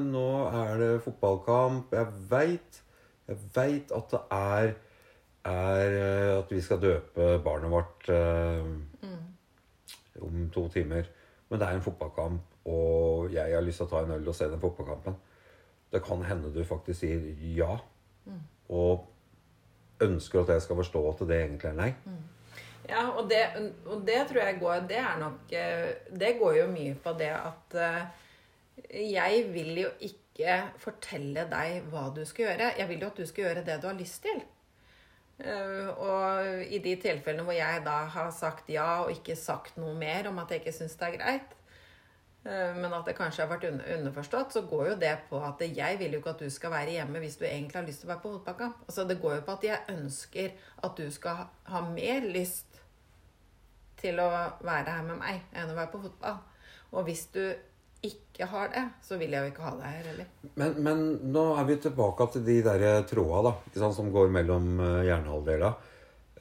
nå 0.00 0.28
er 0.48 0.78
det 0.80 0.92
fotballkamp. 1.04 1.92
Jeg 1.92 2.08
veit 2.30 2.80
Jeg 3.28 3.42
vet 3.54 3.92
at 3.94 4.14
det 4.14 4.22
er, 4.36 4.72
er 5.48 5.98
eh, 5.98 6.30
At 6.38 6.50
vi 6.52 6.60
skal 6.64 6.80
døpe 6.82 7.36
barnet 7.44 7.72
vårt 7.72 8.08
eh, 8.12 8.64
om 10.22 10.48
to 10.54 10.68
timer. 10.68 11.08
Men 11.48 11.60
det 11.60 11.68
er 11.68 11.76
en 11.76 11.84
fotballkamp, 11.84 12.40
og 12.64 13.32
jeg 13.32 13.54
har 13.54 13.64
lyst 13.64 13.82
til 13.82 13.88
å 13.88 13.90
ta 13.90 14.02
en 14.04 14.14
øl 14.14 14.28
og 14.28 14.36
se 14.36 14.46
den 14.48 14.60
fotballkampen. 14.60 15.16
Det 15.92 16.00
kan 16.04 16.22
hende 16.24 16.52
du 16.52 16.62
faktisk 16.64 17.02
sier 17.02 17.24
ja. 17.56 17.74
Og 18.72 19.08
ønsker 20.02 20.40
at 20.42 20.54
jeg 20.54 20.62
skal 20.64 20.78
forstå 20.78 21.02
at 21.10 21.24
det 21.28 21.40
egentlig 21.42 21.70
er 21.70 21.76
nei. 21.78 21.90
Ja, 22.90 23.04
og 23.14 23.30
det, 23.30 23.42
og 23.86 24.02
det 24.06 24.18
tror 24.28 24.42
jeg 24.42 24.58
går 24.58 24.86
Det 24.90 24.98
er 24.98 25.18
nok 25.20 25.52
eh, 25.54 25.90
Det 26.10 26.34
går 26.40 26.56
jo 26.56 26.66
mye 26.72 26.96
på 26.98 27.14
det 27.18 27.30
at 27.30 27.76
eh, 27.78 28.02
Jeg 29.14 29.44
vil 29.54 29.78
jo 29.84 29.92
ikke 30.02 30.56
fortelle 30.80 31.44
deg 31.50 31.86
hva 31.92 32.06
du 32.16 32.22
skal 32.26 32.46
gjøre. 32.46 32.72
Jeg 32.78 32.88
vil 32.88 33.02
jo 33.04 33.10
at 33.12 33.18
du 33.20 33.26
skal 33.28 33.44
gjøre 33.44 33.64
det 33.66 33.76
du 33.82 33.86
har 33.86 33.98
lyst 33.98 34.22
til. 34.24 34.40
Eh, 35.44 35.88
og 35.92 36.62
i 36.64 36.80
de 36.82 36.94
tilfellene 37.04 37.44
hvor 37.46 37.54
jeg 37.54 37.82
da 37.84 37.98
har 38.16 38.30
sagt 38.34 38.70
ja 38.72 39.04
og 39.04 39.12
ikke 39.12 39.36
sagt 39.38 39.76
noe 39.78 39.92
mer 39.94 40.30
om 40.30 40.40
at 40.42 40.50
jeg 40.50 40.64
ikke 40.64 40.74
syns 40.80 40.96
det 40.98 41.10
er 41.10 41.20
greit, 41.20 41.54
men 42.42 42.90
at 42.90 43.06
det 43.06 43.14
kanskje 43.14 43.44
har 43.44 43.52
vært 43.52 43.68
underforstått, 43.70 44.56
så 44.56 44.64
går 44.66 44.88
jo 44.88 44.94
det 44.98 45.12
på 45.28 45.38
at 45.46 45.60
jeg 45.62 45.98
vil 46.00 46.16
jo 46.16 46.18
ikke 46.18 46.32
at 46.32 46.40
du 46.42 46.50
skal 46.50 46.72
være 46.72 46.96
hjemme 46.96 47.20
hvis 47.22 47.36
du 47.38 47.44
egentlig 47.46 47.78
har 47.78 47.86
lyst 47.86 48.02
til 48.02 48.08
å 48.08 48.14
være 48.16 48.24
på 48.24 48.32
fotballkamp. 48.32 48.80
Altså 48.88 49.04
det 49.06 49.20
går 49.22 49.36
jo 49.36 49.44
på 49.46 49.54
at 49.54 49.66
jeg 49.68 49.94
ønsker 49.94 50.56
at 50.88 50.98
du 50.98 51.06
skal 51.14 51.44
ha 51.70 51.84
mer 51.92 52.26
lyst 52.34 52.71
til 54.02 54.18
å 54.22 54.30
være 54.66 54.96
her 54.96 55.04
med 55.06 55.20
meg 55.20 55.44
enn 55.54 55.70
å 55.70 55.76
være 55.78 55.92
på 55.92 56.02
fotball. 56.02 56.40
Og 56.92 57.06
hvis 57.06 57.28
du 57.34 57.44
ikke 58.02 58.48
har 58.50 58.70
det, 58.72 58.82
så 59.04 59.16
vil 59.20 59.30
jeg 59.30 59.44
jo 59.44 59.52
ikke 59.52 59.64
ha 59.64 59.72
deg 59.78 59.94
her 59.94 60.08
heller. 60.10 60.30
Men, 60.58 60.74
men, 60.82 61.02
nå 61.34 61.44
er 61.54 61.68
vi 61.68 61.78
tilbake 61.84 62.26
til 62.34 62.44
de 62.46 62.58
der 62.66 63.06
tråda 63.08 63.42
da, 63.46 63.52
sant, 63.76 63.96
som 63.96 64.10
går 64.14 64.32
mellom 64.34 64.72
uh, 64.82 65.02
hjernehalvdela. 65.06 65.72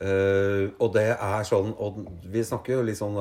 Uh, 0.01 0.73
og 0.81 0.95
det 0.95 1.11
er 1.13 1.43
sånn 1.45 1.75
Og 1.77 1.99
vi 2.33 2.41
snakker 2.41 2.79
jo 2.79 2.85
litt 2.87 2.97
sånn 2.97 3.19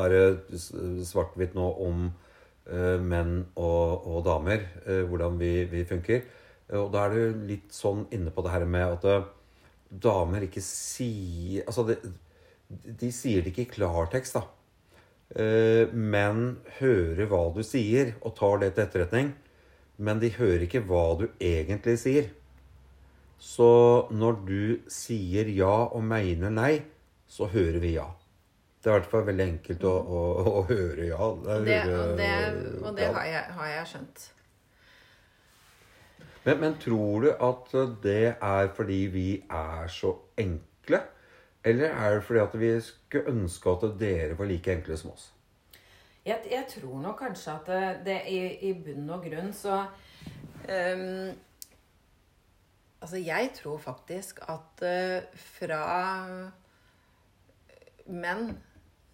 svart-hvitt 1.05 1.53
nå 1.53 1.67
om 1.85 2.07
uh, 2.09 2.97
menn 2.97 3.43
og, 3.53 4.07
og 4.09 4.23
damer. 4.25 4.65
Uh, 4.87 5.03
hvordan 5.11 5.37
vi, 5.41 5.53
vi 5.69 5.85
funker. 5.89 6.25
og 6.79 6.89
da 6.95 7.05
er 7.05 7.17
du 7.19 7.45
litt 7.51 7.75
sånn 7.75 8.07
inne 8.15 8.33
på 8.33 8.47
det 8.47 8.55
her 8.55 8.65
med 8.65 8.97
at 8.97 9.29
damer 9.91 10.47
ikke 10.47 10.63
sier 10.65 11.67
Altså, 11.67 11.85
det, 11.91 11.99
de 12.71 13.11
sier 13.13 13.43
det 13.43 13.53
ikke 13.53 13.67
i 13.67 13.73
klartekst, 13.75 14.39
da. 14.39 14.47
Eh, 15.31 15.91
men 15.95 16.59
hører 16.81 17.27
hva 17.31 17.45
du 17.55 17.63
sier, 17.67 18.15
og 18.23 18.35
tar 18.39 18.63
det 18.63 18.75
til 18.75 18.87
etterretning. 18.87 19.33
Men 20.01 20.23
de 20.23 20.33
hører 20.33 20.65
ikke 20.65 20.85
hva 20.89 21.05
du 21.21 21.27
egentlig 21.37 21.99
sier. 22.01 22.31
Så 23.41 24.09
når 24.13 24.41
du 24.47 24.63
sier 24.93 25.49
ja 25.53 25.75
og 25.89 26.03
mener 26.05 26.53
nei, 26.53 26.73
så 27.31 27.49
hører 27.51 27.79
vi 27.83 27.95
ja. 27.97 28.09
Det 28.81 28.89
er 28.89 28.95
i 28.95 28.99
hvert 28.99 29.11
fall 29.13 29.25
veldig 29.29 29.45
enkelt 29.45 29.83
å, 29.85 29.93
å, 29.93 30.21
å 30.61 30.61
høre 30.69 31.07
ja. 31.11 31.31
Det, 31.45 31.57
det, 31.69 31.81
og 31.93 32.13
det, 32.21 32.29
og 32.81 32.95
det 32.97 33.09
har, 33.13 33.25
jeg, 33.29 33.57
har, 33.57 33.71
jeg, 33.75 33.89
skjønt. 33.93 34.27
Men, 36.47 36.61
men 36.63 36.77
tror 36.81 37.27
du 37.27 37.31
at 37.35 37.75
det 38.05 38.35
er 38.35 38.71
fordi 38.77 39.01
vi 39.13 39.27
er 39.45 39.91
så 39.93 40.15
enkle? 40.41 41.03
Eller 41.65 41.93
er 41.93 42.15
det 42.15 42.25
fordi 42.25 42.41
at 42.41 42.57
vi 42.61 42.71
skulle 42.81 43.29
ønske 43.29 43.71
at 43.71 44.01
dere 44.01 44.39
var 44.39 44.49
like 44.49 44.73
enkle 44.73 44.97
som 44.97 45.13
oss? 45.13 45.29
Jeg, 46.25 46.41
jeg 46.51 46.65
tror 46.69 47.01
nok 47.01 47.21
kanskje 47.21 47.53
at 47.53 47.69
det, 47.69 47.85
det 48.07 48.17
i, 48.33 48.41
i, 48.69 48.73
bunn 48.77 49.09
og 49.13 49.25
grunn 49.25 49.53
så 49.57 49.85
um, 50.69 51.31
Altså, 53.01 53.17
jeg 53.17 53.53
tror 53.57 53.79
faktisk 53.81 54.43
at 54.45 54.83
uh, 54.85 55.39
fra 55.41 55.85
menn 58.13 58.51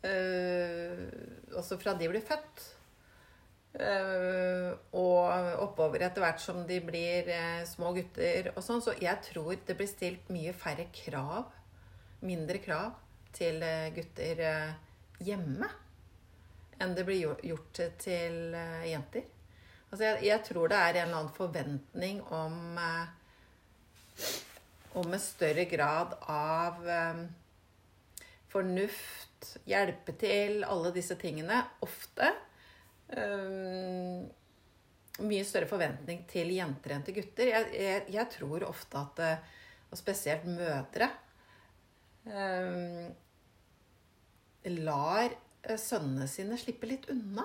uh, 0.02 1.04
Altså 1.54 1.78
fra 1.78 1.94
de 1.94 2.08
blir 2.10 2.26
født 2.26 2.64
uh, 3.78 4.74
og 4.98 5.62
oppover 5.62 6.02
etter 6.08 6.26
hvert 6.26 6.42
som 6.42 6.64
de 6.66 6.80
blir 6.82 7.30
små 7.70 7.94
gutter 7.94 8.50
og 8.56 8.62
sånn, 8.66 8.82
så 8.82 8.96
jeg 8.98 9.22
tror 9.30 9.54
det 9.66 9.78
blir 9.78 9.90
stilt 9.90 10.34
mye 10.34 10.54
færre 10.56 10.88
krav 10.94 11.46
mindre 12.25 12.58
krav 12.58 12.94
til 13.37 13.62
eh, 13.64 13.90
gutter 13.94 14.42
eh, 14.44 14.76
hjemme 15.26 15.68
enn 16.76 16.92
det 16.96 17.06
blir 17.08 17.37
gjort 17.44 17.80
til 18.00 18.54
eh, 18.56 18.87
jenter. 18.90 19.25
Altså 19.90 20.04
jeg, 20.04 20.23
jeg, 20.28 20.42
tror 20.49 20.68
det 20.68 20.78
er 20.78 20.99
en 20.99 21.06
eller 21.06 21.20
annen 21.20 21.37
forventning 21.37 22.20
om 22.35 22.78
om 24.96 25.12
en 25.12 25.20
større 25.20 25.66
grad 25.68 26.14
av 26.32 26.78
fornuft, 28.49 29.50
hjelpe 29.68 30.14
til, 30.16 30.62
alle 30.64 30.88
disse 30.94 31.18
tingene. 31.20 31.58
Ofte 31.85 32.30
um, 33.12 34.25
mye 35.28 35.44
større 35.44 35.68
forventning 35.68 36.25
til 36.32 36.54
jenter 36.56 36.96
enn 36.96 37.04
til 37.04 37.18
gutter. 37.18 37.52
Jeg, 37.52 37.68
jeg, 37.76 38.06
jeg 38.16 38.32
tror 38.38 38.64
ofte 38.70 39.04
at 39.04 39.23
Og 39.92 40.00
spesielt 40.00 40.49
mødre 40.49 41.11
lar 44.87 45.28
eh, 45.30 45.78
sønnene 45.78 46.26
sine 46.30 46.59
slippe 46.59 46.88
litt 46.90 47.06
unna. 47.12 47.45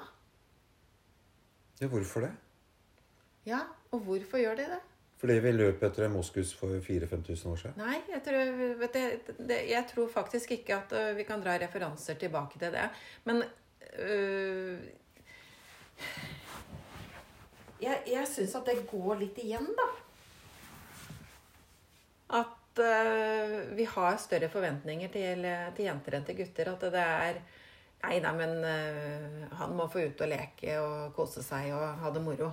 Ja, 1.82 1.90
hvorfor 1.90 2.26
det? 2.26 2.32
Ja, 3.46 3.62
og 3.92 4.06
hvorfor 4.06 4.42
gjør 4.42 4.58
de 4.58 4.66
det? 4.72 4.80
Fordi 5.22 5.36
vi 5.42 5.52
løp 5.54 5.84
etter 5.86 6.08
en 6.08 6.16
moskus 6.16 6.54
for 6.58 6.74
4000-5000 6.82 7.52
år 7.52 7.60
siden? 7.62 7.76
Nei, 7.78 8.00
jeg 8.10 8.22
tror, 8.26 8.40
du, 8.58 8.88
det, 9.50 9.60
jeg 9.70 9.86
tror, 9.92 10.08
faktisk 10.10 10.56
ikke 10.58 10.80
at 10.80 10.96
uh, 10.98 11.12
vi 11.18 11.26
kan 11.28 11.44
dra 11.44 11.60
referanser 11.62 12.18
tilbake 12.18 12.58
til 12.62 12.74
det. 12.74 12.88
Men 13.30 13.44
øh, 14.02 14.82
Jeg, 17.82 18.04
jeg 18.08 18.28
syns 18.30 18.56
at 18.60 18.68
det 18.70 18.84
går 18.90 19.16
litt 19.24 19.38
igjen, 19.42 19.66
da. 19.78 19.88
At 22.42 22.58
uh, 22.80 23.58
vi 23.76 23.86
har 23.90 24.20
større 24.22 24.50
forventninger 24.52 25.12
til, 25.12 25.48
til, 25.76 25.88
jenter 25.88 26.18
enn 26.18 26.28
til 26.28 26.38
gutter. 26.40 26.72
At 26.76 26.88
det 26.94 27.08
er 27.08 27.42
Nei, 28.02 28.16
nei, 28.18 28.32
men 28.34 28.64
uh, 28.66 29.58
han 29.60 29.76
må 29.78 29.86
få 29.92 30.08
ut 30.08 30.22
og 30.26 30.30
leke 30.32 30.80
og 30.82 31.12
kose 31.14 31.44
seg 31.46 31.68
og 31.78 32.00
ha 32.02 32.10
det 32.10 32.24
moro. 32.26 32.48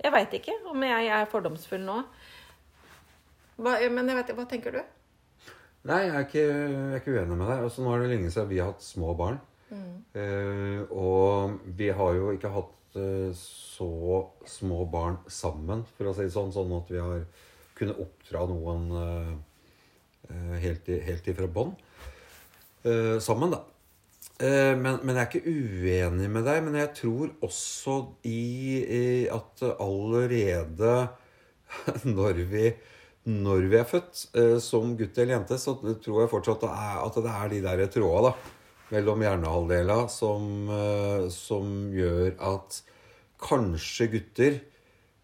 Jeg 0.00 0.12
veit 0.14 0.36
ikke 0.38 0.54
om 0.70 0.80
jeg 0.86 1.10
er 1.12 1.28
fordomsfull 1.28 1.84
nå. 1.84 1.98
Hva, 3.60 3.74
men 3.92 4.08
jeg 4.08 4.16
vet, 4.16 4.32
hva 4.38 4.46
tenker 4.48 4.78
du? 4.78 4.80
Nei, 5.90 5.98
jeg 6.06 6.14
er 6.14 6.24
ikke, 6.24 6.46
jeg 6.46 6.86
er 6.86 7.02
ikke 7.02 7.18
uenig 7.18 7.36
med 7.36 7.44
deg. 7.50 7.66
Altså, 7.66 7.84
nå 7.84 7.92
er 7.92 8.00
det 8.00 8.14
lenge 8.14 8.32
siden 8.32 8.48
vi 8.48 8.62
har 8.62 8.72
hatt 8.72 8.86
små 8.86 9.12
barn. 9.18 9.36
Mm. 9.68 9.92
Uh, 10.16 10.80
og 10.96 11.60
vi 11.76 11.92
har 12.00 12.16
jo 12.16 12.32
ikke 12.32 12.54
hatt 12.54 12.72
så 12.94 13.90
små 14.46 14.84
barn 14.86 15.16
sammen, 15.26 15.80
for 15.96 16.06
å 16.06 16.12
si 16.14 16.28
det 16.28 16.32
sånn. 16.32 16.52
Sånn 16.54 16.72
at 16.76 16.92
vi 16.94 17.00
har 17.02 17.24
kunnet 17.74 18.00
oppdra 18.00 18.44
noen 18.50 18.86
Eh, 19.00 19.32
helt, 20.62 20.88
helt 21.06 21.28
ifra 21.30 21.48
bånn. 21.50 21.74
Eh, 22.84 23.18
sammen, 23.22 23.54
da. 23.54 23.60
Eh, 24.38 24.72
men, 24.76 24.98
men, 25.02 25.14
jeg 25.16 25.22
er 25.22 25.28
ikke 25.30 25.52
uenig 25.52 26.30
med 26.32 26.46
deg. 26.48 26.62
Men 26.66 26.78
jeg 26.80 26.92
tror 27.00 27.30
også 27.44 27.98
i, 28.28 28.40
i 28.82 29.04
at 29.32 29.64
allerede 29.76 30.96
når 32.16 32.42
vi, 32.50 32.66
når 33.30 33.70
vi 33.70 33.80
er 33.80 33.88
født 33.88 34.26
som 34.62 34.92
gutt 34.98 35.16
eller 35.18 35.38
jente, 35.38 35.58
så 35.60 35.78
tror 35.80 36.24
jeg 36.24 36.32
fortsatt 36.32 36.68
at 36.68 37.22
det 37.24 37.32
er 37.32 37.54
de 37.54 37.62
der 37.64 37.86
tråda 37.92 38.30
da, 38.30 38.52
mellom 38.92 39.24
hjernehalvdela 39.24 39.96
som, 40.12 40.68
som 41.32 41.72
gjør 41.94 42.36
at 42.52 42.78
kanskje 43.42 44.10
gutter 44.12 44.60
Eh, 44.60 44.73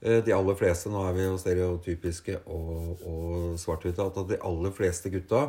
de 0.00 0.32
aller 0.32 0.56
fleste 0.56 0.88
Nå 0.88 1.02
er 1.04 1.12
vi 1.12 1.26
jo 1.26 1.36
stereotypiske 1.36 2.38
og, 2.48 3.02
og 3.04 3.58
svart-hvite. 3.60 4.06
At 4.06 4.20
de 4.30 4.38
aller 4.48 4.72
fleste 4.72 5.12
gutta, 5.12 5.42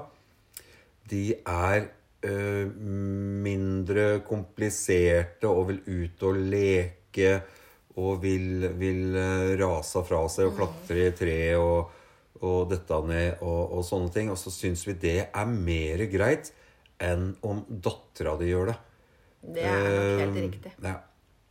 de 1.12 1.24
er 1.40 1.86
uh, 2.28 2.68
mindre 3.46 4.22
kompliserte 4.28 5.50
og 5.50 5.72
vil 5.72 5.82
ut 5.88 6.28
og 6.28 6.40
leke 6.52 7.34
og 8.00 8.22
vil, 8.24 8.68
vil 8.80 9.18
uh, 9.18 9.52
rase 9.60 10.04
fra 10.08 10.24
seg 10.32 10.52
og 10.52 10.60
klatre 10.60 11.10
i 11.10 11.16
tre 11.18 11.40
og, 11.60 11.92
og 12.42 12.72
dette 12.72 13.02
ned 13.08 13.44
og, 13.44 13.62
og, 13.78 13.84
sånne 13.88 14.12
ting. 14.14 14.32
Og 14.34 14.40
så 14.40 14.54
syns 14.54 14.86
vi 14.88 14.98
det 15.00 15.20
er 15.28 15.54
mer 15.54 16.06
greit 16.12 16.54
enn 17.02 17.32
om 17.48 17.64
dattera 17.70 18.36
di 18.40 18.52
gjør 18.52 18.74
det. 18.74 18.80
Det 19.42 19.64
er 19.66 19.88
nok 19.88 20.20
helt 20.22 20.44
riktig. 20.44 20.76
Ja. 20.86 21.00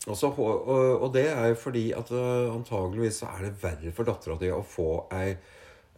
Også, 0.08 0.30
og, 0.32 0.68
og, 1.02 1.08
det 1.12 1.26
er 1.28 1.50
jo 1.50 1.56
fordi 1.60 1.90
at 1.92 2.08
uh, 2.14 2.48
antageligvis 2.54 3.20
så 3.20 3.28
er 3.34 3.46
det 3.46 3.56
verre 3.60 3.92
for 3.92 4.08
dattera 4.08 4.38
di 4.40 4.48
å 4.48 4.62
få 4.64 4.88
ei, 5.12 5.34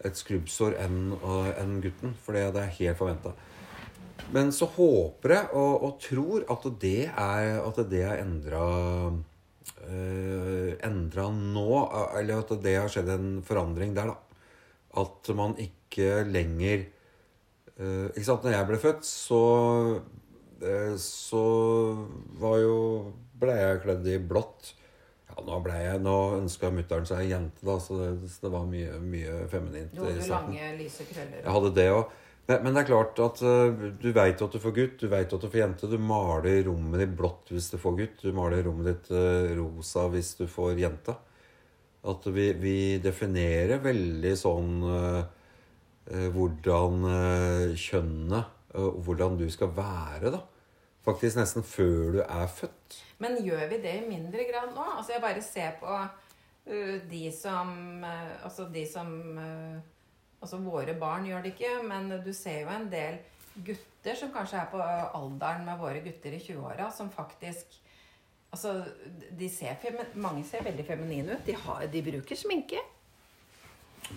et 0.02 0.18
skrubbsår 0.18 0.75
enn 0.82 1.12
uh, 1.23 1.52
en 1.61 1.76
gutten. 1.85 2.16
For 2.18 2.35
det, 2.35 2.49
er 2.59 2.75
helt 2.80 2.99
forventa. 2.99 3.35
Men 4.35 4.50
så 4.54 4.66
håper 4.75 5.37
jeg 5.37 5.50
og, 5.59 5.85
og, 5.87 5.92
tror 6.02 6.47
at 6.50 6.66
det 6.82 7.04
er, 7.11 7.61
at 7.62 7.78
det 7.90 8.02
er 8.06 8.23
endra 8.23 8.66
øh, 9.11 10.73
Endra 10.87 11.26
nå. 11.35 11.68
Eller 12.18 12.42
at 12.42 12.52
det 12.62 12.76
har 12.78 12.90
skjedd 12.92 13.11
en 13.12 13.30
forandring 13.47 13.94
der, 13.97 14.12
da. 14.12 14.47
At 15.02 15.30
man 15.35 15.56
ikke 15.61 16.23
lenger 16.28 16.85
øh, 17.78 18.09
Ikke 18.12 18.26
sant, 18.28 18.47
når 18.47 18.56
jeg 18.56 18.68
ble 18.71 18.82
født, 18.82 19.06
så 19.06 19.42
så 21.02 21.42
var 22.38 22.61
jo 22.62 22.75
ble 23.42 23.58
jeg 23.58 23.82
kledd 23.84 24.08
i 24.08 24.16
blått. 24.18 24.72
Ja, 25.32 25.38
nå 25.46 25.61
ble 25.64 25.78
jeg, 25.80 26.00
nå 26.04 26.16
ønska 26.37 26.68
mutter'n 26.75 27.06
seg 27.08 27.30
jente, 27.30 27.64
da, 27.64 27.78
så 27.80 27.96
det, 28.00 28.11
så 28.28 28.46
det 28.46 28.52
var 28.52 28.66
mye, 28.68 28.99
mye 29.00 29.46
feminint. 29.52 29.94
Du 29.94 30.04
hadde 30.04 30.26
lange, 30.28 30.75
lyse 30.80 31.06
krøller. 31.08 31.40
Jeg 31.40 31.56
hadde 31.56 31.72
det 31.78 31.88
òg. 31.94 32.18
Men, 32.49 32.64
men, 32.64 32.75
det 32.75 32.82
er 32.82 32.88
klart 32.88 33.20
at 33.22 33.42
uh, 33.46 33.84
du 34.02 34.08
veit 34.14 34.40
at 34.42 34.54
du 34.54 34.61
får 34.61 34.75
gutt, 34.76 34.96
du 35.00 35.11
veit 35.11 35.30
at 35.30 35.44
du 35.44 35.49
får 35.49 35.62
jente. 35.62 35.90
Du 35.90 35.99
maler 36.02 36.64
rommet 36.66 37.04
ditt 37.04 37.14
blått 37.18 37.52
hvis 37.54 37.70
du 37.72 37.78
får 37.80 37.99
gutt. 38.00 38.25
Du 38.25 38.34
maler 38.37 38.64
rommet 38.66 38.90
ditt 38.90 39.12
uh, 39.14 39.52
rosa 39.56 40.08
hvis 40.12 40.34
du 40.40 40.49
får 40.50 40.80
jente. 40.82 41.14
At 42.12 42.26
vi, 42.34 42.49
vi 42.58 42.76
definerer 43.02 43.80
veldig 43.84 44.34
sånn 44.37 44.72
uh, 44.82 45.22
hvordan 46.02 47.04
kjønnet 47.78 48.75
og 48.75 48.96
hvordan 49.06 49.37
du 49.38 49.44
skal 49.52 49.70
være, 49.76 50.32
da. 50.34 50.40
Faktisk 51.02 51.38
nesten 51.38 51.64
før 51.66 52.12
du 52.16 52.21
er 52.23 52.47
født. 52.47 52.99
Men 53.23 53.40
gjør 53.42 53.64
vi 53.71 53.78
det 53.82 53.94
i 53.99 54.09
mindre 54.09 54.47
grad 54.50 54.75
nå? 54.75 54.85
Altså 54.97 55.16
Jeg 55.16 55.23
bare 55.23 55.42
ser 55.42 55.75
på 55.80 55.90
uh, 55.90 56.97
de 57.11 57.23
som 57.35 57.73
uh, 58.02 58.44
Altså 58.44 58.68
de 58.71 58.85
som 58.90 59.11
uh, 59.38 59.78
Altså 60.42 60.59
våre 60.62 60.94
barn 60.99 61.26
gjør 61.26 61.42
det 61.42 61.54
ikke, 61.54 61.76
men 61.87 62.09
du 62.25 62.32
ser 62.35 62.64
jo 62.64 62.71
en 62.75 62.88
del 62.90 63.21
gutter 63.62 64.16
som 64.18 64.32
kanskje 64.35 64.59
er 64.59 64.71
på 64.73 64.80
alderen 64.82 65.62
med 65.68 65.78
våre 65.78 66.00
gutter 66.02 66.35
i 66.35 66.40
20-åra, 66.42 66.88
som 66.90 67.12
faktisk 67.14 67.78
Altså, 68.52 68.82
de 69.38 69.49
ser, 69.49 69.78
mange 70.14 70.42
ser 70.44 70.64
veldig 70.66 70.85
feminine 70.85 71.32
ut. 71.32 71.47
De, 71.47 71.54
har, 71.56 71.87
de 71.88 72.02
bruker 72.04 72.37
sminke. 72.37 72.82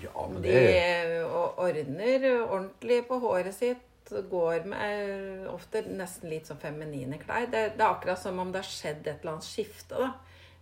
Ja, 0.04 0.26
men 0.28 0.44
det 0.44 1.22
og 1.24 1.62
ordner 1.64 2.26
ordentlig 2.42 3.06
på 3.08 3.20
håret 3.24 3.56
sitt. 3.56 3.85
Går 4.10 4.66
med 4.70 5.48
ofte 5.50 5.82
nesten 5.90 6.30
litt 6.30 6.46
sånn 6.50 6.62
feminine 6.62 7.18
klær. 7.22 7.48
Det, 7.50 7.64
det 7.78 7.82
er 7.82 7.90
akkurat 7.90 8.22
som 8.22 8.38
om 8.40 8.52
det 8.54 8.62
har 8.62 8.70
skjedd 8.70 9.08
et 9.08 9.24
eller 9.24 9.32
annet 9.38 9.48
skifte. 9.48 9.98
da, 9.98 10.12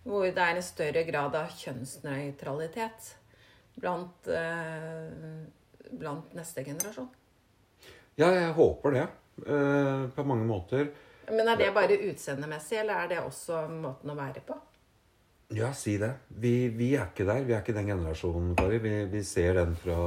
Hvor 0.05 0.23
det 0.27 0.45
er 0.45 0.55
en 0.55 0.63
større 0.63 1.03
grad 1.07 1.35
av 1.35 1.51
kjønnsnøytralitet 1.59 3.09
blant, 3.75 4.27
eh, 4.27 5.91
blant 5.91 6.33
neste 6.37 6.63
generasjon. 6.63 7.09
Ja, 8.15 8.29
jeg 8.31 8.53
håper 8.53 8.91
det. 8.91 9.07
eh, 9.47 10.07
på 10.15 10.23
mange 10.23 10.45
måter. 10.45 10.91
Men 11.31 11.47
er 11.47 11.55
det 11.57 11.73
bare 11.73 11.97
utseendemessig, 11.97 12.77
eller 12.79 12.93
er 12.93 13.07
det 13.07 13.21
også 13.23 13.63
måten 13.71 14.11
å 14.11 14.15
være 14.15 14.43
på? 14.45 14.53
Ja, 15.53 15.69
si 15.77 15.97
det. 16.01 16.09
Vi, 16.27 16.51
vi 16.73 16.89
er 16.97 17.07
ikke 17.11 17.25
der. 17.27 17.43
Vi 17.45 17.53
er 17.53 17.61
ikke 17.61 17.75
den 17.75 17.87
generasjonen, 17.91 18.53
Kari. 18.57 18.79
Vi, 18.83 18.91
vi 19.11 19.23
ser 19.27 19.53
den 19.59 19.75
fra, 19.77 19.97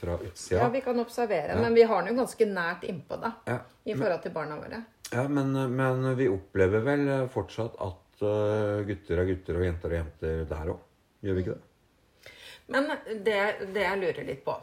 fra 0.00 0.16
utsida. 0.24 0.60
Ja, 0.62 0.68
vi 0.72 0.80
kan 0.84 1.00
observere, 1.02 1.54
Ja. 1.54 1.60
men 1.60 1.74
vi 1.76 1.82
har 1.86 2.02
den 2.02 2.14
jo 2.14 2.20
ganske 2.22 2.46
nært 2.48 2.84
innpå 2.88 3.18
da, 3.20 3.32
Ja. 3.46 3.58
i 3.84 3.94
forhold 3.94 4.22
til 4.24 4.32
barna 4.32 4.56
våre. 4.60 4.82
Ja, 5.12 5.26
men, 5.28 5.52
men 5.76 6.06
vi 6.18 6.28
opplever 6.32 6.80
vel 6.86 7.28
fortsatt 7.30 7.76
at 7.78 8.22
eh, 8.26 8.84
gutter 8.88 9.20
er 9.22 9.28
gutter 9.28 9.60
og 9.60 9.66
jenter 9.68 9.92
er 9.92 10.00
jenter 10.00 10.44
der 10.50 10.72
òg. 10.72 10.80
Gjør 11.22 11.36
vi 11.36 11.44
ikke 11.44 11.54
det? 11.58 12.32
Men 12.68 12.88
det, 13.22 13.36
det 13.74 13.82
jeg 13.84 13.98
lurer 14.00 14.24
litt 14.26 14.40
på 14.44 14.54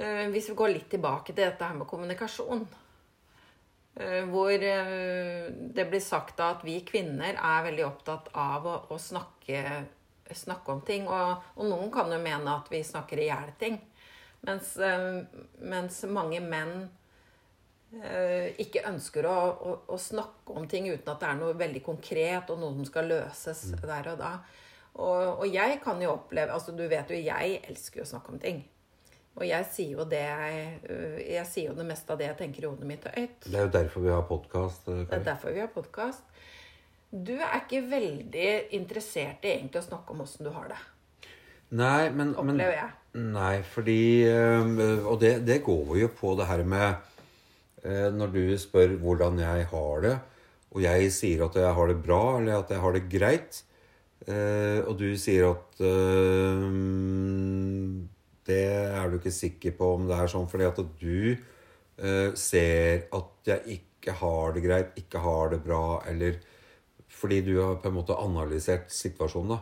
eh, 0.00 0.28
Hvis 0.32 0.46
vi 0.48 0.54
går 0.56 0.70
litt 0.72 0.86
tilbake 0.88 1.34
til 1.34 1.42
dette 1.44 1.66
her 1.68 1.74
med 1.76 1.86
kommunikasjon 1.90 2.62
eh, 2.64 2.78
Hvor 3.94 4.52
eh, 4.52 5.50
det 5.50 5.84
blir 5.90 6.00
sagt 6.00 6.40
at 6.40 6.62
vi 6.64 6.78
kvinner 6.86 7.34
er 7.34 7.64
veldig 7.66 7.84
opptatt 7.88 8.30
av 8.38 8.68
å, 8.68 8.76
å 8.94 8.98
snakke, 8.98 9.64
snakke 10.30 10.72
om 10.72 10.84
ting. 10.86 11.08
Og, 11.10 11.50
og 11.58 11.68
noen 11.68 11.90
kan 11.92 12.12
jo 12.12 12.20
mene 12.22 12.54
at 12.54 12.70
vi 12.72 12.84
snakker 12.86 13.20
i 13.20 13.28
hjel 13.28 13.52
ting. 13.60 13.80
Mens, 14.46 14.76
eh, 14.76 15.20
mens 15.58 16.00
mange 16.08 16.40
menn 16.40 16.74
eh, 17.98 18.56
ikke 18.62 18.86
ønsker 18.88 19.28
å, 19.28 19.36
å, 19.50 19.76
å 19.92 20.00
snakke 20.00 20.56
om 20.56 20.68
ting 20.70 20.88
uten 20.88 21.10
at 21.10 21.20
det 21.20 21.28
er 21.28 21.40
noe 21.42 21.58
veldig 21.58 21.84
konkret 21.84 22.54
og 22.54 22.62
noe 22.62 22.78
som 22.78 22.88
skal 22.88 23.10
løses 23.10 23.66
der 23.82 24.14
og 24.14 24.20
da. 24.22 24.36
Og, 25.00 25.42
og 25.42 25.46
jeg 25.50 25.78
kan 25.84 26.00
jo 26.02 26.16
oppleve 26.16 26.50
altså 26.50 26.72
Du 26.74 26.82
vet 26.90 27.10
jo, 27.12 27.18
jeg 27.18 27.60
elsker 27.68 28.00
jo 28.00 28.06
å 28.06 28.12
snakke 28.14 28.32
om 28.32 28.40
ting. 28.42 28.64
Og 29.38 29.46
jeg 29.46 29.66
sier 29.70 29.98
jo 30.00 30.06
det 30.10 30.20
jeg, 30.20 30.62
øh, 30.90 31.18
jeg 31.22 31.46
sier 31.48 31.70
jo 31.70 31.76
det 31.78 31.86
meste 31.88 32.12
av 32.12 32.18
det 32.20 32.26
jeg 32.26 32.38
tenker 32.40 32.64
i 32.64 32.68
hodet 32.68 32.88
mitt 32.88 33.04
høyt. 33.06 33.36
Det 33.46 33.54
er 33.54 33.68
jo 33.68 33.74
derfor 33.76 34.04
vi 34.04 34.12
har 34.12 34.24
podkast. 34.28 34.88
Det 34.88 35.16
er 35.16 35.26
derfor 35.26 35.54
vi 35.54 35.62
har 35.62 35.70
podkast. 35.72 36.24
Du 37.10 37.34
er 37.34 37.60
ikke 37.62 37.82
veldig 37.90 38.50
interessert 38.76 39.46
i 39.46 39.54
egentlig 39.54 39.80
å 39.82 39.86
snakke 39.86 40.14
om 40.14 40.24
åssen 40.26 40.46
du 40.46 40.52
har 40.54 40.68
det. 40.70 40.80
Nei, 41.78 42.10
men, 42.10 42.34
Opplever 42.34 42.74
jeg. 42.74 42.90
Nei, 43.30 43.62
fordi 43.66 44.02
eh, 44.26 45.06
Og 45.06 45.16
det, 45.22 45.32
det 45.46 45.60
går 45.66 45.96
jo 46.00 46.08
på 46.14 46.32
det 46.38 46.46
her 46.46 46.62
med 46.66 47.08
Når 48.14 48.32
du 48.34 48.42
spør 48.58 48.96
hvordan 49.02 49.38
jeg 49.38 49.66
har 49.70 50.02
det, 50.04 50.16
og 50.70 50.82
jeg 50.84 51.10
sier 51.14 51.46
at 51.46 51.56
jeg 51.58 51.74
har 51.74 51.90
det 51.90 51.96
bra, 52.02 52.22
eller 52.38 52.58
at 52.60 52.70
jeg 52.70 52.82
har 52.82 52.92
det 52.94 53.06
greit, 53.10 53.62
og 54.84 54.92
du 55.00 55.08
sier 55.18 55.46
at 55.48 55.80
Det 58.50 58.60
er 58.68 59.08
du 59.10 59.18
ikke 59.20 59.34
sikker 59.34 59.78
på 59.78 59.94
om 59.96 60.06
det 60.10 60.18
er 60.18 60.30
sånn 60.34 60.50
fordi 60.50 60.68
at 60.68 60.82
du 61.00 61.16
uh, 62.02 62.30
ser 62.38 63.06
at 63.16 63.50
jeg 63.54 63.80
ikke 63.80 64.16
har 64.20 64.54
det 64.56 64.64
greit, 64.64 64.94
ikke 64.98 65.22
har 65.22 65.54
det 65.54 65.62
bra, 65.64 66.00
eller 66.10 66.38
fordi 67.10 67.40
du 67.46 67.54
har 67.58 67.80
på 67.82 67.90
en 67.90 67.98
måte 67.98 68.16
analysert 68.16 68.90
situasjonen, 68.94 69.56
da 69.56 69.60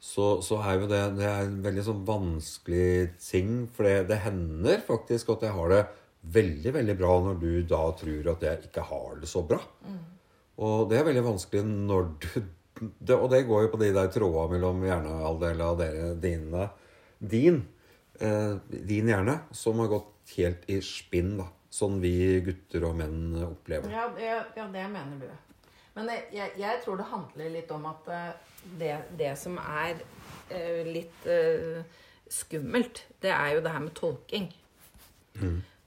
så, 0.00 0.38
så 0.40 0.56
er 0.64 0.78
jo 0.80 0.86
det, 0.88 1.00
det 1.18 1.26
er 1.28 1.42
en 1.44 1.58
veldig 1.60 1.82
sånn 1.84 2.04
vanskelig 2.08 3.18
ting. 3.20 3.66
For 3.74 3.84
det, 3.84 4.06
det 4.08 4.22
hender 4.24 4.80
faktisk 4.86 5.34
at 5.34 5.44
jeg 5.44 5.56
har 5.56 5.74
det 5.74 5.82
veldig 6.20 6.72
veldig 6.76 6.96
bra 7.00 7.12
når 7.26 7.36
du 7.40 7.50
da 7.68 7.82
tror 7.96 8.30
at 8.32 8.46
jeg 8.46 8.70
ikke 8.70 8.86
har 8.88 9.20
det 9.20 9.28
så 9.28 9.44
bra. 9.44 9.60
Og 10.60 10.88
det 10.88 10.98
er 11.00 11.06
veldig 11.08 11.26
vanskelig 11.28 11.64
når 11.68 12.08
du 12.24 12.30
det, 12.80 13.12
Og 13.12 13.28
det 13.28 13.42
går 13.44 13.66
jo 13.66 13.70
på 13.74 13.80
de 13.82 13.90
der 13.92 14.08
trådene 14.08 14.54
mellom 14.54 14.84
hjernehalvdelen 14.86 15.62
av 15.66 15.74
dere, 15.76 16.04
dine, 16.16 16.68
din, 17.20 17.58
din 18.20 19.08
hjerne, 19.08 19.38
som 19.56 19.78
har 19.80 19.88
gått 19.88 20.34
helt 20.36 20.66
i 20.70 20.80
spinn. 20.84 21.38
da. 21.40 21.46
Sånn 21.70 22.00
vi 22.02 22.40
gutter 22.42 22.84
og 22.88 22.96
menn 22.98 23.36
opplever. 23.46 23.92
Ja, 23.94 24.08
det, 24.16 24.30
ja, 24.58 24.66
det 24.72 24.86
mener 24.90 25.20
du. 25.22 25.28
Men 25.94 26.10
jeg, 26.32 26.52
jeg, 26.58 26.80
tror 26.84 26.98
det 26.98 27.08
handler 27.10 27.52
litt 27.54 27.70
om 27.74 27.86
at 27.90 28.10
eh, 28.10 28.30
det, 28.80 28.92
det 29.18 29.32
som 29.38 29.58
er 29.60 29.98
eh, 30.50 30.82
litt 30.86 31.26
eh, 31.30 31.82
skummelt, 32.30 33.04
det 33.22 33.32
er 33.34 33.56
jo 33.56 33.64
det 33.64 33.74
her 33.74 33.84
med 33.86 33.94
tolking. 33.98 34.48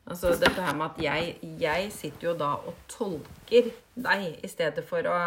Altså 0.03 0.33
dette 0.35 0.59
her 0.59 0.75
med 0.75 0.89
at 0.89 0.99
jeg, 1.03 1.35
jeg 1.61 1.91
sitter 1.95 2.29
jo 2.29 2.33
da 2.39 2.53
og 2.67 2.75
tolker 2.91 3.69
deg 3.95 4.25
i 4.43 4.49
stedet 4.51 4.83
for 4.87 5.07
å 5.07 5.17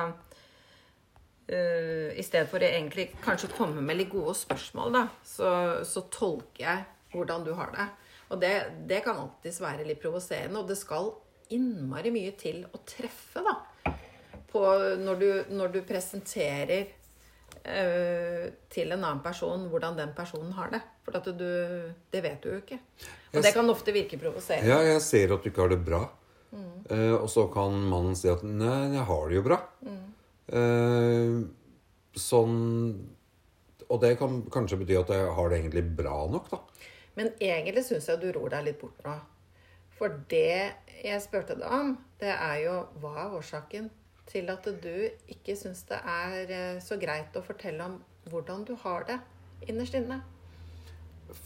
uh, 1.48 2.10
I 2.12 2.24
stedet 2.26 2.48
for 2.50 2.60
å 2.60 2.68
egentlig 2.68 3.06
kanskje 3.24 3.52
komme 3.54 3.80
med 3.80 3.96
litt 4.00 4.10
gode 4.12 4.34
spørsmål, 4.36 4.98
da, 4.98 5.04
så, 5.24 5.52
så 5.88 6.02
tolker 6.12 6.64
jeg 6.64 6.84
hvordan 7.16 7.46
du 7.46 7.52
har 7.59 7.72
det. 7.74 7.87
Og 8.33 8.42
det, 8.42 8.52
det 8.90 9.00
kan 9.05 9.18
alltids 9.22 9.61
være 9.62 9.87
litt 9.87 10.02
provoserende, 10.02 10.61
og 10.61 10.70
det 10.70 10.79
skal 10.81 11.12
innmari 11.55 12.11
mye 12.14 12.35
til 12.38 12.64
å 12.66 12.83
treffe, 12.88 13.42
da. 13.46 13.94
På 14.50 14.62
når 14.98 15.20
du, 15.20 15.29
når 15.55 15.74
du 15.74 15.81
presenterer 15.87 16.88
eh, 17.62 18.44
til 18.72 18.94
en 18.94 19.02
annen 19.02 19.22
person 19.24 19.66
hvordan 19.70 19.98
den 19.98 20.14
personen 20.16 20.55
har 20.57 20.72
det. 20.74 20.83
For 21.07 21.33
du, 21.38 21.50
det 22.11 22.22
vet 22.24 22.42
du 22.42 22.50
jo 22.50 22.61
ikke. 22.62 22.81
Og 23.37 23.44
det 23.44 23.52
kan 23.55 23.70
ofte 23.70 23.94
virke 23.94 24.18
provoserende. 24.18 24.70
Ja, 24.72 24.81
jeg 24.83 25.02
ser 25.05 25.35
at 25.37 25.44
du 25.44 25.52
ikke 25.52 25.66
har 25.66 25.74
det 25.74 25.83
bra. 25.87 26.07
Eh, 26.90 27.14
og 27.16 27.29
så 27.31 27.46
kan 27.52 27.74
mannen 27.90 28.16
si 28.18 28.31
at 28.31 28.44
'nei, 28.46 28.94
jeg 28.94 29.05
har 29.09 29.29
det 29.29 29.37
jo 29.37 29.44
bra'. 29.46 29.62
Eh, 30.46 31.37
sånn 32.14 32.57
Og 33.88 34.00
det 34.02 34.16
kan 34.18 34.42
kanskje 34.50 34.79
bety 34.81 34.96
at 34.98 35.11
jeg 35.14 35.31
har 35.31 35.48
det 35.50 35.59
egentlig 35.61 35.85
bra 35.96 36.26
nok, 36.26 36.48
da. 36.50 36.59
Men 37.16 37.33
egentlig 37.40 37.87
syns 37.87 38.09
jeg 38.11 38.20
du 38.22 38.29
ror 38.37 38.52
deg 38.52 38.66
litt 38.68 38.81
bort 38.81 38.98
nå. 39.07 39.16
For 39.96 40.12
det 40.31 40.76
jeg 41.02 41.22
spurte 41.24 41.57
deg 41.57 41.68
om, 41.72 41.94
det 42.20 42.33
er 42.33 42.59
jo 42.66 42.76
hva 43.00 43.14
er 43.24 43.37
årsaken 43.38 43.88
til 44.29 44.50
at 44.52 44.66
du 44.83 45.09
ikke 45.33 45.57
syns 45.57 45.85
det 45.88 45.98
er 46.02 46.52
eh, 46.52 46.79
så 46.83 46.98
greit 47.00 47.37
å 47.38 47.44
fortelle 47.46 47.85
om 47.87 48.00
hvordan 48.31 48.64
du 48.66 48.74
har 48.83 49.07
det 49.09 49.20
innerst 49.70 49.96
inne? 49.96 50.20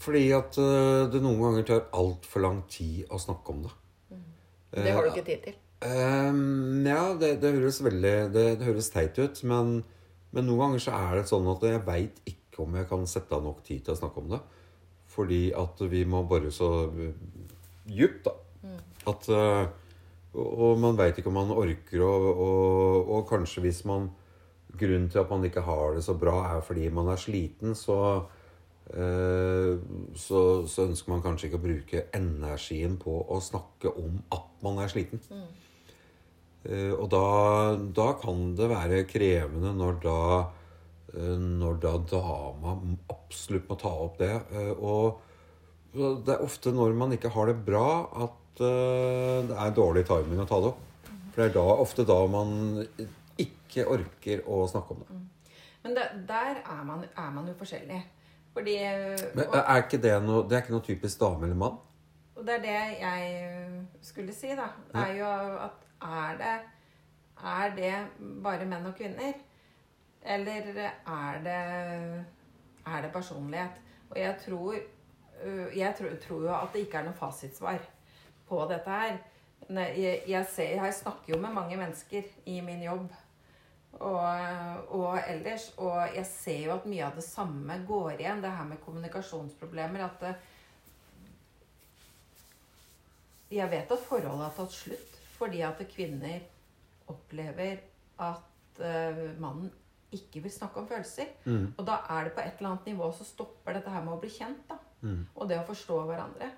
Fordi 0.01 0.23
at 0.35 0.57
eh, 0.61 1.07
det 1.13 1.21
noen 1.23 1.41
ganger 1.45 1.67
tar 1.67 1.87
altfor 1.97 2.43
lang 2.43 2.63
tid 2.71 3.05
å 3.09 3.19
snakke 3.21 3.53
om 3.55 3.63
det. 3.67 3.75
Det 4.71 4.91
har 4.95 5.03
du 5.03 5.11
ikke 5.11 5.27
tid 5.27 5.45
til. 5.45 5.59
Um, 5.81 6.85
ja, 6.85 7.15
det, 7.17 7.33
det 7.41 7.55
høres 7.55 7.79
veldig 7.81 8.13
det, 8.35 8.43
det 8.59 8.67
høres 8.67 8.91
teit 8.93 9.17
ut, 9.17 9.39
men, 9.49 9.79
men 10.29 10.45
noen 10.45 10.67
ganger 10.67 10.83
så 10.83 10.93
er 10.93 11.15
det 11.17 11.23
sånn 11.31 11.49
at 11.49 11.65
jeg 11.65 11.81
veit 11.87 12.19
ikke 12.29 12.61
om 12.65 12.75
jeg 12.77 12.87
kan 12.91 13.07
sette 13.09 13.33
av 13.33 13.41
nok 13.47 13.63
tid 13.65 13.81
til 13.85 13.95
å 13.95 13.97
snakke 13.97 14.21
om 14.21 14.35
det. 14.35 14.41
Fordi 15.11 15.51
at 15.57 15.81
vi 15.91 16.05
må 16.07 16.23
bore 16.27 16.51
så 16.55 16.71
eh, 16.87 17.13
djupt, 17.91 18.25
da. 18.29 18.35
At 19.11 19.29
eh, 19.29 19.67
Og 20.31 20.59
og 20.63 20.77
man 20.79 20.95
veit 20.95 21.17
ikke 21.19 21.27
om 21.27 21.35
man 21.35 21.49
orker 21.51 22.03
å 22.05 22.11
og, 22.31 23.09
og 23.11 23.25
kanskje 23.27 23.65
hvis 23.65 23.81
man 23.89 24.05
Grunnen 24.79 25.09
til 25.11 25.19
at 25.19 25.29
man 25.29 25.43
ikke 25.43 25.65
har 25.65 25.97
det 25.97 26.03
så 26.05 26.13
bra, 26.15 26.37
er 26.55 26.61
fordi 26.63 26.85
man 26.95 27.09
er 27.11 27.19
sliten, 27.19 27.75
så 27.75 27.97
eh, 28.95 29.73
så, 30.15 30.39
så 30.63 30.85
ønsker 30.87 31.11
man 31.11 31.23
kanskje 31.25 31.49
ikke 31.49 31.59
å 31.59 31.65
bruke 31.65 32.03
energien 32.15 32.95
på 33.01 33.17
å 33.27 33.41
snakke 33.43 33.91
om 33.99 34.21
at 34.31 34.63
man 34.63 34.79
er 34.79 34.93
sliten. 34.93 35.19
Eh, 36.63 36.93
og 36.93 37.09
da, 37.11 37.25
da 37.99 38.07
kan 38.21 38.55
det 38.55 38.69
være 38.71 39.03
krevende 39.09 39.73
når 39.75 39.99
da 40.07 40.17
når 41.17 41.81
da 41.83 41.95
dama 42.11 42.77
absolutt 43.11 43.67
må 43.69 43.77
ta 43.79 43.91
opp 44.05 44.19
det. 44.21 44.31
Eh, 44.55 44.71
og 44.77 45.19
det 45.93 46.35
er 46.35 46.45
ofte 46.45 46.71
når 46.75 46.95
man 46.95 47.15
ikke 47.15 47.33
har 47.33 47.51
det 47.51 47.57
bra, 47.67 47.87
at 48.27 48.63
eh, 48.63 49.41
det 49.49 49.57
er 49.65 49.75
dårlig 49.75 50.05
timing 50.07 50.43
å 50.43 50.47
ta 50.47 50.61
det 50.63 50.71
opp. 50.71 50.87
For 51.31 51.41
det 51.41 51.49
er 51.49 51.53
da, 51.57 51.67
ofte 51.83 52.07
da 52.07 52.17
man 52.31 52.55
ikke 53.39 53.87
orker 53.87 54.43
å 54.47 54.63
snakke 54.71 54.95
om 54.95 55.03
det. 55.03 55.21
Men 55.83 55.95
det, 55.97 56.09
der 56.29 56.59
er 56.61 56.81
man, 56.85 57.05
er 57.09 57.29
man 57.33 57.47
jo 57.49 57.55
forskjellig. 57.59 58.01
Fordi 58.51 58.75
Men 59.31 59.53
er 59.61 59.77
ikke 59.79 59.97
det 60.03 60.11
noe 60.25 60.41
Det 60.43 60.57
er 60.57 60.65
ikke 60.65 60.73
noe 60.73 60.83
typisk 60.83 61.21
dame 61.21 61.47
eller 61.47 61.55
mann? 61.55 61.77
og 62.41 62.47
det 62.47 62.55
er 62.55 62.61
det 62.65 62.77
jeg 62.99 63.85
skulle 64.01 64.33
si, 64.33 64.49
da. 64.57 64.71
Er 64.97 65.13
jo 65.19 65.29
at 65.61 65.83
er 66.01 66.37
det 66.39 66.55
Er 67.41 67.75
det 67.75 67.93
bare 68.43 68.65
menn 68.65 68.85
og 68.85 68.95
kvinner? 68.97 69.33
Eller 70.23 70.67
er 71.07 71.41
det 71.43 71.61
Er 72.85 73.01
det 73.01 73.13
personlighet? 73.13 73.81
Og 74.09 74.19
jeg 74.19 74.35
tror 74.45 74.75
øh, 75.43 75.77
Jeg 75.77 75.95
tror, 75.95 76.41
jo 76.41 76.53
at 76.55 76.73
det 76.73 76.79
ikke 76.79 76.97
er 76.97 77.03
noe 77.03 77.13
fasitsvar 77.17 77.79
på 78.47 78.65
dette 78.69 78.89
her. 78.89 79.17
Jeg, 80.27 80.45
ser, 80.49 80.83
jeg 80.83 80.93
snakker 80.93 81.33
jo 81.35 81.41
med 81.41 81.53
mange 81.53 81.77
mennesker 81.77 82.23
i 82.45 82.61
min 82.61 82.83
jobb 82.83 83.13
og, 83.93 84.25
og 84.89 85.19
ellers. 85.27 85.73
Og 85.77 86.15
jeg 86.15 86.25
ser 86.25 86.65
jo 86.65 86.73
at 86.75 86.85
mye 86.85 87.05
av 87.05 87.15
det 87.15 87.23
samme 87.23 87.77
går 87.87 88.11
igjen. 88.17 88.41
Det 88.43 88.51
her 88.51 88.67
med 88.67 88.81
kommunikasjonsproblemer. 88.85 90.03
At 90.05 90.25
det, 90.25 90.33
jeg 93.51 93.71
vet 93.71 93.91
at 93.91 94.07
forholdet 94.07 94.47
har 94.47 94.55
tatt 94.55 94.75
slutt 94.75 95.17
fordi 95.35 95.63
at 95.65 95.79
kvinner 95.89 96.43
opplever 97.09 97.79
at 98.21 98.81
eh, 98.85 99.23
mannen 99.41 99.71
ikke 100.11 100.43
vil 100.43 100.53
snakke 100.53 100.81
om 100.81 100.87
følelser. 100.89 101.29
Mm. 101.45 101.73
Og 101.77 101.85
da 101.87 102.01
er 102.09 102.27
det 102.27 102.33
på 102.35 102.43
et 102.43 102.57
eller 102.59 102.73
annet 102.73 102.89
nivå 102.91 103.11
så 103.15 103.27
stopper 103.27 103.77
dette 103.77 103.93
her 103.93 104.03
med 104.05 104.15
å 104.15 104.21
bli 104.21 104.31
kjent. 104.33 104.63
da. 104.69 104.79
Mm. 105.01 105.21
Og 105.35 105.49
det 105.49 105.59
å 105.61 105.67
forstå 105.67 106.01
hverandre. 106.09 106.51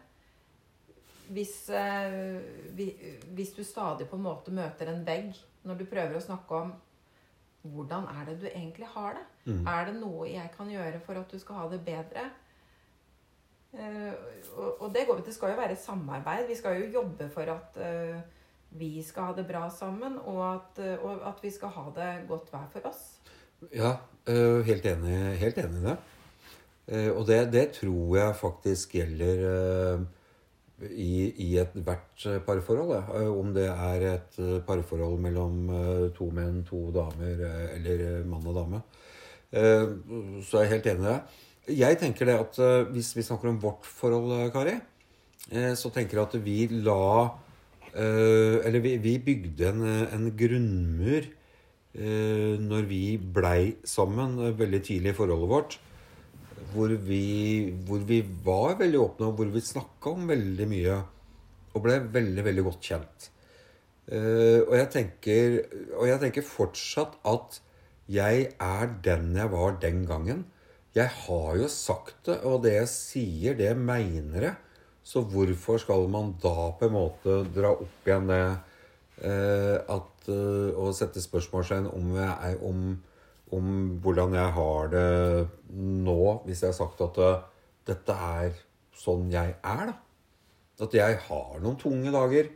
Hvis, 1.33 1.69
eh, 1.69 2.39
vi, 2.75 2.89
hvis 3.33 3.53
du 3.55 3.63
stadig 3.63 4.09
på 4.09 4.19
en 4.19 4.25
måte 4.25 4.51
møter 4.51 4.91
en 4.91 5.05
vegg 5.07 5.37
når 5.63 5.79
du 5.79 5.85
prøver 5.87 6.17
å 6.17 6.23
snakke 6.23 6.63
om 6.65 6.73
hvordan 7.63 8.09
er 8.11 8.25
det 8.27 8.39
du 8.41 8.47
egentlig 8.49 8.89
har 8.91 9.15
det? 9.15 9.25
Mm. 9.45 9.67
Er 9.67 9.85
det 9.87 9.93
noe 10.01 10.27
jeg 10.27 10.51
kan 10.57 10.71
gjøre 10.71 10.99
for 11.05 11.19
at 11.19 11.31
du 11.31 11.39
skal 11.39 11.61
ha 11.61 11.67
det 11.71 11.79
bedre? 11.85 12.25
Eh, 13.73 14.13
og, 14.57 14.81
og 14.81 14.93
det, 14.93 15.07
går, 15.07 15.23
det 15.25 15.33
skal 15.33 15.53
jo 15.53 15.61
være 15.61 15.77
et 15.77 15.81
samarbeid. 15.81 16.47
Vi 16.49 16.57
skal 16.59 16.81
jo 16.81 16.91
jobbe 16.99 17.29
for 17.33 17.53
at 17.55 17.79
eh, 17.79 18.19
vi 18.77 18.97
skal 19.05 19.29
ha 19.29 19.37
det 19.37 19.47
bra 19.47 19.63
sammen, 19.69 20.17
og 20.19 20.41
at, 20.49 20.83
eh, 20.83 21.05
og 21.05 21.23
at 21.29 21.41
vi 21.43 21.51
skal 21.53 21.73
ha 21.77 21.85
det 21.95 22.11
godt 22.27 22.51
hver 22.51 22.67
for 22.73 22.91
oss. 22.91 23.03
Ja, 23.71 23.95
øh, 24.27 24.65
helt 24.65 24.85
enig, 24.85 25.37
helt 25.39 25.57
enig 25.61 25.79
i 25.81 25.85
det. 25.85 25.95
Eh, 26.87 27.11
og 27.13 27.27
det, 27.27 27.39
det 27.53 27.69
tror 27.77 28.17
jeg 28.17 28.35
faktisk 28.35 28.95
gjelder 28.97 29.43
øh, 29.51 29.99
i, 30.91 31.29
i 31.45 31.57
ethvert 31.61 32.25
parforhold. 32.45 32.95
Eh, 33.21 33.29
Om 33.31 33.53
det 33.55 33.67
er 33.69 34.07
et 34.15 34.39
parforhold 34.67 35.19
mellom 35.21 35.69
to 36.17 36.29
menn, 36.33 36.63
to 36.67 36.89
damer 36.95 37.45
eller 37.75 38.25
mann 38.25 38.47
og 38.47 38.55
dame. 38.59 38.81
Eh, 39.53 39.87
Så 40.43 40.57
er 40.57 40.65
jeg 40.67 40.73
helt 40.77 40.87
enig 40.93 41.05
i 41.05 41.11
det. 41.11 41.21
Jeg 41.77 41.97
tenker 42.01 42.25
det 42.27 42.33
at 42.35 42.89
hvis 42.91 43.15
vi 43.15 43.23
snakker 43.23 43.47
om 43.49 43.61
vårt 43.61 43.85
forhold, 43.87 44.51
Kari, 44.51 44.73
eh, 45.51 45.75
så 45.79 45.89
tenker 45.89 46.19
jeg 46.19 46.27
at 46.27 46.43
vi 46.43 46.67
la 46.83 47.29
Eller 47.95 48.79
vi, 48.81 48.97
vi 48.97 49.19
bygde 49.21 49.67
en, 49.69 49.83
en 49.85 50.31
grunnmur 50.37 51.21
eh, 51.21 51.42
når 51.93 52.87
vi 52.89 53.03
blei 53.17 53.75
sammen 53.85 54.39
eh, 54.41 54.55
veldig 54.57 54.79
tidlig 54.85 55.13
i 55.13 55.17
forholdet 55.17 55.49
vårt, 55.51 55.75
hvor 56.73 56.93
vi, 57.05 57.73
hvor 57.85 58.01
vi 58.07 58.21
var 58.45 58.79
veldig 58.79 59.01
åpne, 59.01 59.27
og 59.29 59.37
hvor 59.37 59.51
vi 59.53 59.61
snakka 59.61 60.15
om 60.15 60.25
veldig 60.31 60.67
mye, 60.71 60.97
og 61.73 61.85
ble 61.85 61.99
veldig, 62.15 62.45
veldig 62.47 62.65
godt 62.65 62.89
kjent. 62.89 63.29
Eh, 64.09 64.59
og, 64.65 64.73
jeg 64.79 64.89
tenker, 64.95 65.59
og 65.99 66.09
jeg 66.09 66.21
tenker 66.23 66.47
fortsatt 66.47 67.19
at 67.29 67.61
jeg 68.11 68.49
er 68.59 68.97
den 69.05 69.31
jeg 69.37 69.53
var 69.53 69.77
den 69.81 70.03
gangen. 70.09 70.43
Jeg 70.93 71.09
har 71.23 71.55
jo 71.57 71.69
sagt 71.71 72.27
det, 72.27 72.41
og 72.45 72.65
det 72.65 72.75
jeg 72.75 72.89
sier, 72.91 73.57
det 73.57 73.71
mener 73.77 74.49
jeg. 74.49 74.57
Så 75.03 75.23
hvorfor 75.27 75.81
skal 75.81 76.05
man 76.11 76.33
da 76.41 76.71
på 76.79 76.87
en 76.87 76.95
måte 76.95 77.41
dra 77.53 77.73
opp 77.75 78.07
igjen 78.07 78.29
det 78.29 78.43
eh, 79.27 79.77
at, 80.23 80.31
eh, 80.31 80.77
og 80.79 80.93
sette 80.95 81.21
spørsmålstegn 81.21 81.87
om, 81.91 82.15
om, 82.63 83.03
om 83.51 83.69
hvordan 84.01 84.33
jeg 84.33 84.51
har 84.55 84.87
det 84.93 85.47
nå, 85.69 86.41
hvis 86.45 86.63
jeg 86.63 86.71
har 86.71 86.77
sagt 86.77 87.01
at 87.01 87.17
eh, 87.19 87.41
dette 87.87 88.13
er 88.13 88.53
sånn 88.95 89.31
jeg 89.31 89.55
er, 89.59 89.85
da. 89.89 89.95
At 90.83 90.93
jeg 90.93 91.17
har 91.27 91.59
noen 91.61 91.77
tunge 91.77 92.11
dager. 92.11 92.49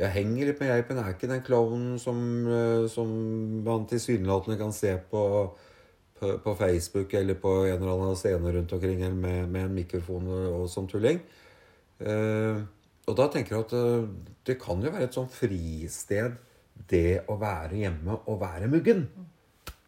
Jeg 0.00 0.12
henger 0.14 0.48
litt 0.48 0.60
med 0.60 0.70
geipen. 0.72 0.96
Jeg 0.96 1.06
er 1.06 1.14
ikke 1.14 1.30
den 1.30 1.44
klovnen 1.44 1.98
som, 2.00 2.18
eh, 2.48 2.88
som 2.88 3.10
man 3.66 3.86
tilsynelatende 3.86 4.58
kan 4.58 4.72
se 4.72 4.96
på, 5.10 5.22
på, 6.18 6.34
på 6.40 6.56
Facebook 6.56 7.14
eller 7.14 7.38
på 7.40 7.54
en 7.66 7.78
eller 7.78 7.94
annen 7.94 8.18
scene 8.18 8.56
rundt 8.56 8.72
omkring 8.72 9.04
med, 9.20 9.46
med 9.48 9.68
en 9.68 9.76
mikrofon 9.76 10.28
og, 10.48 10.68
som 10.72 10.88
tulling. 10.88 11.20
Uh, 12.00 12.64
og 13.04 13.16
da 13.18 13.26
tenker 13.28 13.58
jeg 13.58 13.64
at 13.66 13.74
det 14.48 14.54
kan 14.56 14.80
jo 14.80 14.88
være 14.88 15.04
et 15.10 15.16
sånn 15.18 15.28
fristed, 15.28 16.38
det 16.88 17.24
å 17.28 17.36
være 17.40 17.82
hjemme 17.82 18.16
og 18.30 18.40
være 18.40 18.70
muggen. 18.70 19.04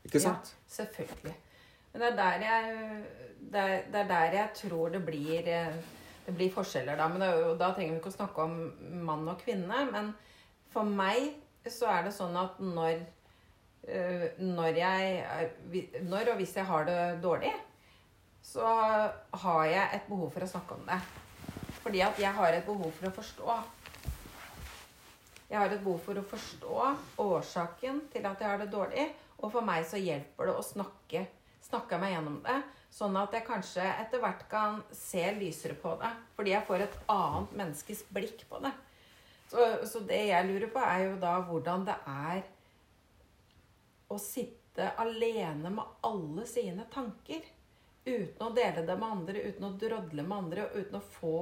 Ikke 0.06 0.20
sant? 0.20 0.52
Ja, 0.52 0.74
selvfølgelig. 0.76 1.34
Men 1.92 2.00
det 2.02 2.10
er 2.10 2.18
der 2.18 2.44
jeg, 2.46 3.00
det 3.52 3.62
er, 3.62 3.82
det 3.92 4.00
er 4.00 4.10
der 4.10 4.36
jeg 4.38 4.48
tror 4.62 4.92
det 4.92 5.02
blir, 5.06 5.48
eh, 5.48 5.80
det 6.26 6.34
blir 6.36 6.52
forskjeller, 6.52 6.96
da. 6.96 7.08
Men 7.08 7.24
det 7.24 7.32
da 7.60 7.72
trenger 7.72 7.94
vi 7.94 8.00
ikke 8.00 8.12
å 8.12 8.18
snakke 8.18 8.46
om 8.46 9.02
mann 9.06 9.28
og 9.28 9.40
kvinne. 9.42 9.84
Men 9.92 10.12
for 10.72 10.88
meg 10.88 11.34
så 11.68 11.90
er 11.92 12.06
det 12.06 12.14
sånn 12.16 12.36
at 12.40 12.58
når, 12.62 13.02
eh, 13.86 14.30
når 14.40 14.80
jeg 14.80 16.00
Når 16.08 16.32
og 16.32 16.40
hvis 16.40 16.56
jeg 16.56 16.66
har 16.66 16.84
det 16.88 17.22
dårlig, 17.22 17.52
så 18.42 18.66
har 19.44 19.64
jeg 19.70 19.88
et 19.94 20.08
behov 20.08 20.32
for 20.34 20.42
å 20.42 20.50
snakke 20.50 20.74
om 20.74 20.88
det. 20.88 20.98
Fordi 21.82 22.00
at 22.02 22.18
jeg 22.18 22.32
har 22.34 22.52
et 22.52 22.66
behov 22.66 22.90
for 22.90 23.08
å 23.08 23.14
forstå. 23.14 23.60
Jeg 25.52 25.60
har 25.60 25.68
et 25.68 25.82
behov 25.84 25.98
for 26.00 26.16
å 26.16 26.24
forstå 26.24 26.76
årsaken 27.20 27.98
til 28.12 28.24
at 28.24 28.40
jeg 28.40 28.48
har 28.48 28.60
det 28.62 28.70
dårlig. 28.72 29.02
Og 29.42 29.50
for 29.52 29.66
meg 29.66 29.84
så 29.84 29.98
hjelper 30.00 30.48
det 30.48 30.54
å 30.56 30.64
snakke, 30.64 31.26
snakke 31.66 31.98
meg 32.00 32.14
gjennom 32.14 32.38
det. 32.46 32.54
Sånn 32.92 33.18
at 33.20 33.36
jeg 33.36 33.44
kanskje 33.44 33.84
etter 33.84 34.22
hvert 34.22 34.46
kan 34.48 34.80
se 34.96 35.26
lysere 35.36 35.76
på 35.76 35.92
det. 36.00 36.08
Fordi 36.38 36.54
jeg 36.54 36.64
får 36.70 36.86
et 36.86 36.96
annet 37.12 37.52
menneskes 37.60 38.00
blikk 38.16 38.46
på 38.48 38.62
det. 38.64 38.72
Så, 39.52 39.66
så 39.92 40.00
det 40.08 40.22
jeg 40.30 40.48
lurer 40.48 40.72
på, 40.72 40.80
er 40.80 41.04
jo 41.10 41.20
da 41.20 41.34
hvordan 41.44 41.84
det 41.84 41.98
er 42.08 42.40
å 44.08 44.16
sitte 44.20 44.88
alene 45.04 45.74
med 45.76 46.00
alle 46.08 46.46
sine 46.48 46.88
tanker. 46.92 47.44
Uten 48.06 48.46
å 48.46 48.54
dele 48.56 48.86
det 48.88 48.96
med 48.96 49.18
andre, 49.18 49.44
uten 49.52 49.68
å 49.68 49.74
drodle 49.76 50.24
med 50.24 50.38
andre, 50.38 50.64
og 50.64 50.80
uten 50.80 50.96
å 50.96 51.04
få 51.18 51.36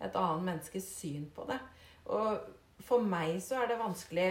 et 0.00 0.16
annet 0.16 0.48
menneskes 0.48 0.88
syn 0.96 1.28
på 1.36 1.44
det. 1.52 1.60
Og 2.08 2.48
for 2.80 3.04
meg 3.04 3.36
så 3.42 3.62
er 3.62 3.72
det 3.72 3.78
vanskelig 3.80 4.28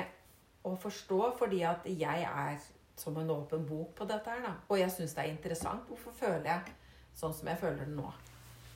å 0.68 0.76
forstå, 0.78 1.20
fordi 1.40 1.62
at 1.66 1.86
jeg 1.86 2.26
er 2.28 2.58
som 3.02 3.18
en 3.18 3.30
åpen 3.34 3.66
bok 3.66 3.96
på 3.98 4.06
dette 4.06 4.30
her, 4.30 4.42
da. 4.46 4.54
Og 4.70 4.80
jeg 4.80 4.92
syns 4.94 5.16
det 5.18 5.24
er 5.24 5.32
interessant. 5.32 5.88
Hvorfor 5.90 6.14
føler 6.18 6.46
jeg 6.46 6.76
sånn 7.18 7.34
som 7.34 7.50
jeg 7.50 7.60
føler 7.62 7.86
det 7.86 7.96
nå? 7.96 8.12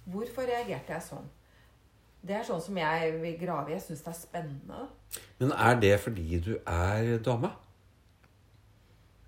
Hvorfor 0.09 0.47
reagerte 0.49 0.95
jeg 0.95 1.05
sånn? 1.05 1.27
Det 2.25 2.33
er 2.39 2.45
sånn 2.47 2.61
som 2.61 2.77
jeg 2.79 3.13
vil 3.21 3.37
grave 3.37 3.69
i. 3.69 3.75
Jeg 3.75 3.85
syns 3.85 4.01
det 4.05 4.11
er 4.11 4.17
spennende. 4.17 4.85
Men 5.37 5.53
er 5.53 5.79
det 5.81 5.95
fordi 6.01 6.39
du 6.41 6.53
er 6.57 7.17
dame? 7.25 7.51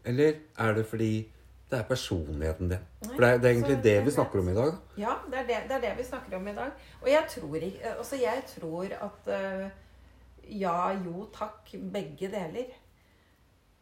Eller 0.08 0.39
er 0.58 0.78
det 0.78 0.86
fordi 0.88 1.12
det 1.69 1.78
er 1.78 1.84
personligheten 1.89 2.71
din? 2.71 2.86
For 3.04 3.21
det 3.21 3.30
er, 3.30 3.41
det 3.43 3.50
er 3.50 3.54
egentlig 3.54 3.80
det 3.84 3.97
vi 4.06 4.13
snakker 4.15 4.39
om 4.39 4.50
i 4.50 4.56
dag. 4.56 4.78
Ja, 4.97 5.17
det 5.28 5.41
er 5.43 5.50
det, 5.50 5.58
det 5.67 5.76
er 5.78 5.84
det 5.84 5.97
vi 6.00 6.06
snakker 6.08 6.38
om 6.39 6.47
i 6.47 6.56
dag. 6.56 6.71
Og 7.02 7.10
jeg 7.12 7.26
tror, 7.36 7.56
ikke, 7.56 7.93
altså 7.97 8.21
jeg 8.21 8.43
tror 8.56 8.95
at 9.10 9.32
eh, 9.36 9.67
ja, 10.49 10.91
jo, 11.05 11.27
takk, 11.33 11.71
begge 11.93 12.29
deler. 12.31 12.75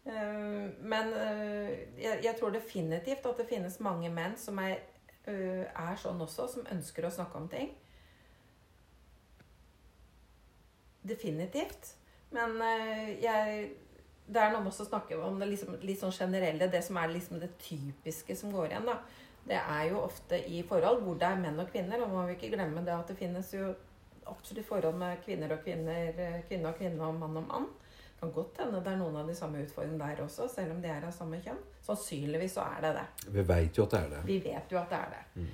Eh, 0.06 0.65
men 0.86 1.13
eh, 1.13 1.71
jeg, 1.97 2.36
tror 2.39 2.54
definitivt 2.54 3.25
at 3.25 3.39
det 3.41 3.47
finnes 3.49 3.80
mange 3.82 4.12
menn 4.13 4.36
som 4.38 4.60
er, 4.62 4.84
eh, 5.25 5.65
er 5.65 5.97
sånn 5.97 6.21
også, 6.21 6.47
som 6.51 6.67
ønsker 6.75 7.08
å 7.08 7.13
snakke 7.13 7.41
om 7.41 7.47
ting. 7.49 7.71
Definitivt. 11.06 11.95
Men 12.34 12.58
jeg, 13.21 13.67
det 14.25 14.41
er 14.41 14.49
noe 14.51 14.63
med 14.65 14.73
å 14.73 14.88
snakke 14.88 15.17
om 15.21 15.38
det 15.39 15.47
liksom, 15.51 15.78
litt 15.86 16.01
sånn 16.01 16.13
generelle, 16.13 16.67
det 16.67 16.82
som 16.84 16.97
er 16.99 17.13
liksom 17.13 17.39
det 17.39 17.54
typiske 17.62 18.36
som 18.36 18.51
går 18.54 18.73
igjen. 18.73 18.89
da. 18.89 18.97
Det 19.45 19.60
er 19.62 19.84
jo 19.91 20.01
ofte 20.01 20.39
i 20.49 20.63
forhold 20.65 21.04
hvor 21.06 21.19
det 21.21 21.30
er 21.30 21.41
menn 21.41 21.62
og 21.62 21.69
kvinner. 21.69 22.01
Og 22.01 22.12
må 22.12 22.25
vi 22.25 22.36
ikke 22.36 22.49
glemme 22.56 22.82
det 22.86 22.95
at 22.95 23.13
det 23.13 23.17
finnes 23.19 23.54
jo 23.54 23.69
absolutt 24.26 24.68
forhold 24.68 24.98
med 25.00 25.22
kvinner 25.26 25.54
og 25.56 25.64
kvinner, 25.64 26.20
eh, 26.20 26.42
kvinne 26.48 26.72
og 26.72 26.80
kvinne 26.80 27.04
og 27.04 27.20
mann 27.20 27.38
og 27.38 27.48
mann. 27.48 27.68
Det 28.16 28.20
kan 28.20 28.32
godt 28.32 28.58
hende 28.62 28.82
det 28.84 28.92
er 28.92 28.98
noen 28.98 29.16
av 29.20 29.28
de 29.28 29.36
samme 29.36 29.62
utfordringene 29.62 30.08
der 30.08 30.24
også, 30.24 30.48
selv 30.50 30.72
om 30.72 30.82
de 30.82 30.90
er 30.90 31.06
av 31.06 31.12
samme 31.14 31.42
kjønn. 31.44 31.62
Sannsynligvis 31.86 32.56
så 32.58 32.66
er 32.78 32.82
det 32.86 32.94
det. 32.96 33.06
Vi 33.36 33.48
veit 33.48 33.78
jo 33.78 33.84
at 33.84 33.92
det 33.92 34.00
er 34.00 34.10
det. 34.10 34.22
Vi 34.26 34.38
vet 34.46 34.72
jo 34.72 34.80
at 34.80 34.90
det 34.90 35.00
er 35.00 35.16
det. 35.16 35.48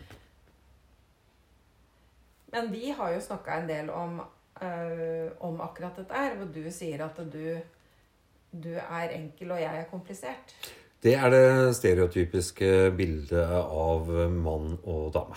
Men 2.52 2.72
vi 2.72 2.92
har 2.92 3.14
jo 3.14 3.24
snakka 3.24 3.58
en 3.60 3.68
del 3.70 3.90
om, 3.90 4.22
øh, 4.62 5.32
om 5.40 5.62
akkurat 5.62 5.98
dette 5.98 6.14
her, 6.14 6.36
hvor 6.36 6.46
du 6.54 6.72
sier 6.72 7.06
at 7.06 7.18
du, 7.34 7.58
du 8.52 8.74
er 8.76 9.16
enkel 9.16 9.52
og 9.52 9.62
jeg 9.62 9.80
er 9.80 9.90
komplisert. 9.90 10.56
Det 11.04 11.16
er 11.16 11.30
det 11.34 11.76
stereotypiske 11.76 12.92
bildet 12.98 13.48
av 13.58 14.10
mann 14.30 14.78
og 14.84 15.14
dame. 15.14 15.36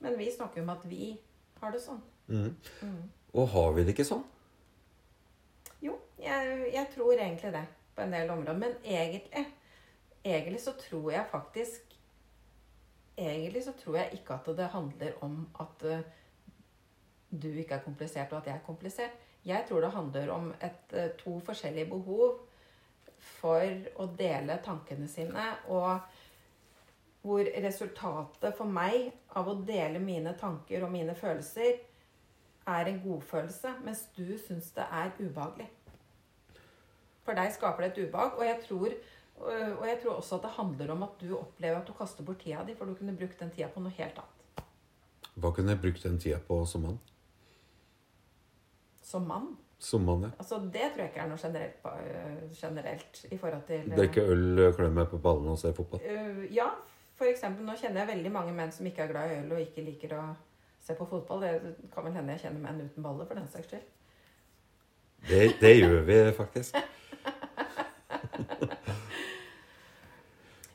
Men 0.00 0.18
vi 0.18 0.30
snakker 0.32 0.62
jo 0.62 0.62
om 0.62 0.70
at 0.72 0.86
vi 0.88 1.16
har 1.60 1.74
det 1.74 1.82
sånn. 1.82 2.00
Og 3.36 3.48
har 3.52 3.72
vi 3.76 3.84
det 3.84 3.94
ikke 3.94 4.06
sånn? 4.08 4.24
Jo, 5.84 5.96
jeg, 6.18 6.70
jeg 6.74 6.88
tror 6.94 7.12
egentlig 7.14 7.52
det 7.54 7.66
på 7.96 8.04
en 8.04 8.14
del 8.16 8.30
områder. 8.30 8.58
Men 8.60 8.78
egentlig, 8.84 9.46
egentlig 10.24 10.62
så 10.64 10.76
tror 10.80 11.12
jeg 11.12 11.32
faktisk 11.32 11.82
Egentlig 13.16 13.62
så 13.64 13.72
tror 13.72 13.94
jeg 13.96 14.18
ikke 14.18 14.34
at 14.34 14.48
det 14.58 14.64
handler 14.68 15.12
om 15.24 15.36
at 15.56 15.84
eh, 15.88 16.02
du 17.32 17.46
ikke 17.48 17.78
er 17.78 17.84
komplisert, 17.84 18.32
og 18.32 18.42
at 18.42 18.50
jeg 18.50 18.54
er 18.58 18.66
komplisert. 18.66 19.14
Jeg 19.46 19.64
tror 19.68 19.80
det 19.80 19.90
handler 19.94 20.32
om 20.34 20.50
et, 20.60 20.92
eh, 20.92 21.14
to 21.16 21.38
forskjellige 21.46 21.88
behov 21.88 22.34
for 23.38 23.64
å 23.96 24.06
dele 24.18 24.58
tankene 24.64 25.08
sine, 25.08 25.46
og 25.72 25.98
hvor 27.24 27.48
resultatet 27.64 28.52
for 28.58 28.68
meg 28.68 29.08
av 29.32 29.48
å 29.48 29.56
dele 29.64 29.98
mine 29.98 30.36
tanker 30.36 30.84
og 30.84 30.92
mine 30.92 31.16
følelser 31.16 31.80
er 32.66 32.88
en 32.90 33.00
godfølelse, 33.04 33.74
mens 33.84 34.06
du 34.16 34.24
syns 34.46 34.70
det 34.76 34.84
er 34.90 35.10
ubehagelig. 35.20 35.68
For 37.26 37.34
deg 37.38 37.52
skaper 37.54 37.82
det 37.86 37.92
et 37.92 38.08
ubehag, 38.08 38.38
og 38.38 38.44
jeg 38.46 38.60
tror 38.68 38.88
og 39.36 39.82
jeg 39.84 39.98
tror 40.02 40.14
også 40.16 40.36
at 40.38 40.42
det 40.46 40.50
handler 40.56 40.90
om 40.94 41.02
at 41.04 41.18
du 41.20 41.34
opplever 41.36 41.76
at 41.76 41.86
du 41.88 41.92
kaster 41.92 42.24
bort 42.24 42.38
tida 42.40 42.62
di, 42.64 42.72
for 42.74 42.88
du 42.88 42.94
kunne 42.96 43.12
brukt 43.16 43.40
den 43.40 43.50
tida 43.52 43.66
på 43.68 43.82
noe 43.84 43.92
helt 43.92 44.16
annet. 44.22 44.62
Hva 45.36 45.50
kunne 45.52 45.74
jeg 45.74 45.80
brukt 45.82 46.02
den 46.06 46.16
tida 46.22 46.38
på 46.46 46.56
som 46.66 46.86
mann? 46.86 46.96
Som 49.02 49.26
mann. 49.28 49.50
Som 49.78 50.06
mann, 50.08 50.22
ja. 50.24 50.30
Altså, 50.40 50.56
det 50.72 50.86
tror 50.94 51.02
jeg 51.04 51.10
ikke 51.12 51.20
er 51.20 51.28
noe 51.28 51.38
generelt, 51.42 51.76
på- 51.82 51.90
øh, 52.00 52.52
generelt 52.56 53.24
i 53.30 53.36
forhold 53.36 53.62
til 53.66 53.90
øh, 53.90 53.96
Drikke 53.96 54.22
øl, 54.24 54.72
klø 54.74 54.88
meg 54.90 55.08
på 55.12 55.18
ballene 55.18 55.50
og 55.52 55.58
se 55.58 55.74
fotball. 55.76 56.00
Uh, 56.00 56.54
Ja, 56.54 56.70
for 57.14 57.24
eksempel, 57.28 57.64
nå 57.66 57.76
kjenner 57.76 58.00
jeg 58.06 58.08
veldig 58.16 58.32
mange 58.32 58.52
menn 58.56 58.72
som 58.72 58.86
ikke 58.88 59.02
er 59.04 59.12
glad 59.12 59.30
i 59.30 59.38
øl 59.42 59.52
og 59.52 59.60
ikke 59.60 59.84
liker 59.84 60.16
å 60.16 60.24
se 60.86 60.94
på 60.98 61.06
fotball. 61.10 61.42
Det 61.42 61.76
kan 61.94 62.06
vel 62.06 62.14
hende 62.16 62.36
jeg 62.36 62.46
kjenner 62.46 62.62
menn 62.66 62.84
uten 62.86 63.02
baller, 63.04 63.26
for 63.26 63.38
den 63.38 63.48
saks 63.52 63.72
skyld. 63.72 63.86
Det, 65.26 65.40
det 65.60 65.72
gjør 65.80 66.04
vi 66.06 66.20
faktisk. 66.36 66.76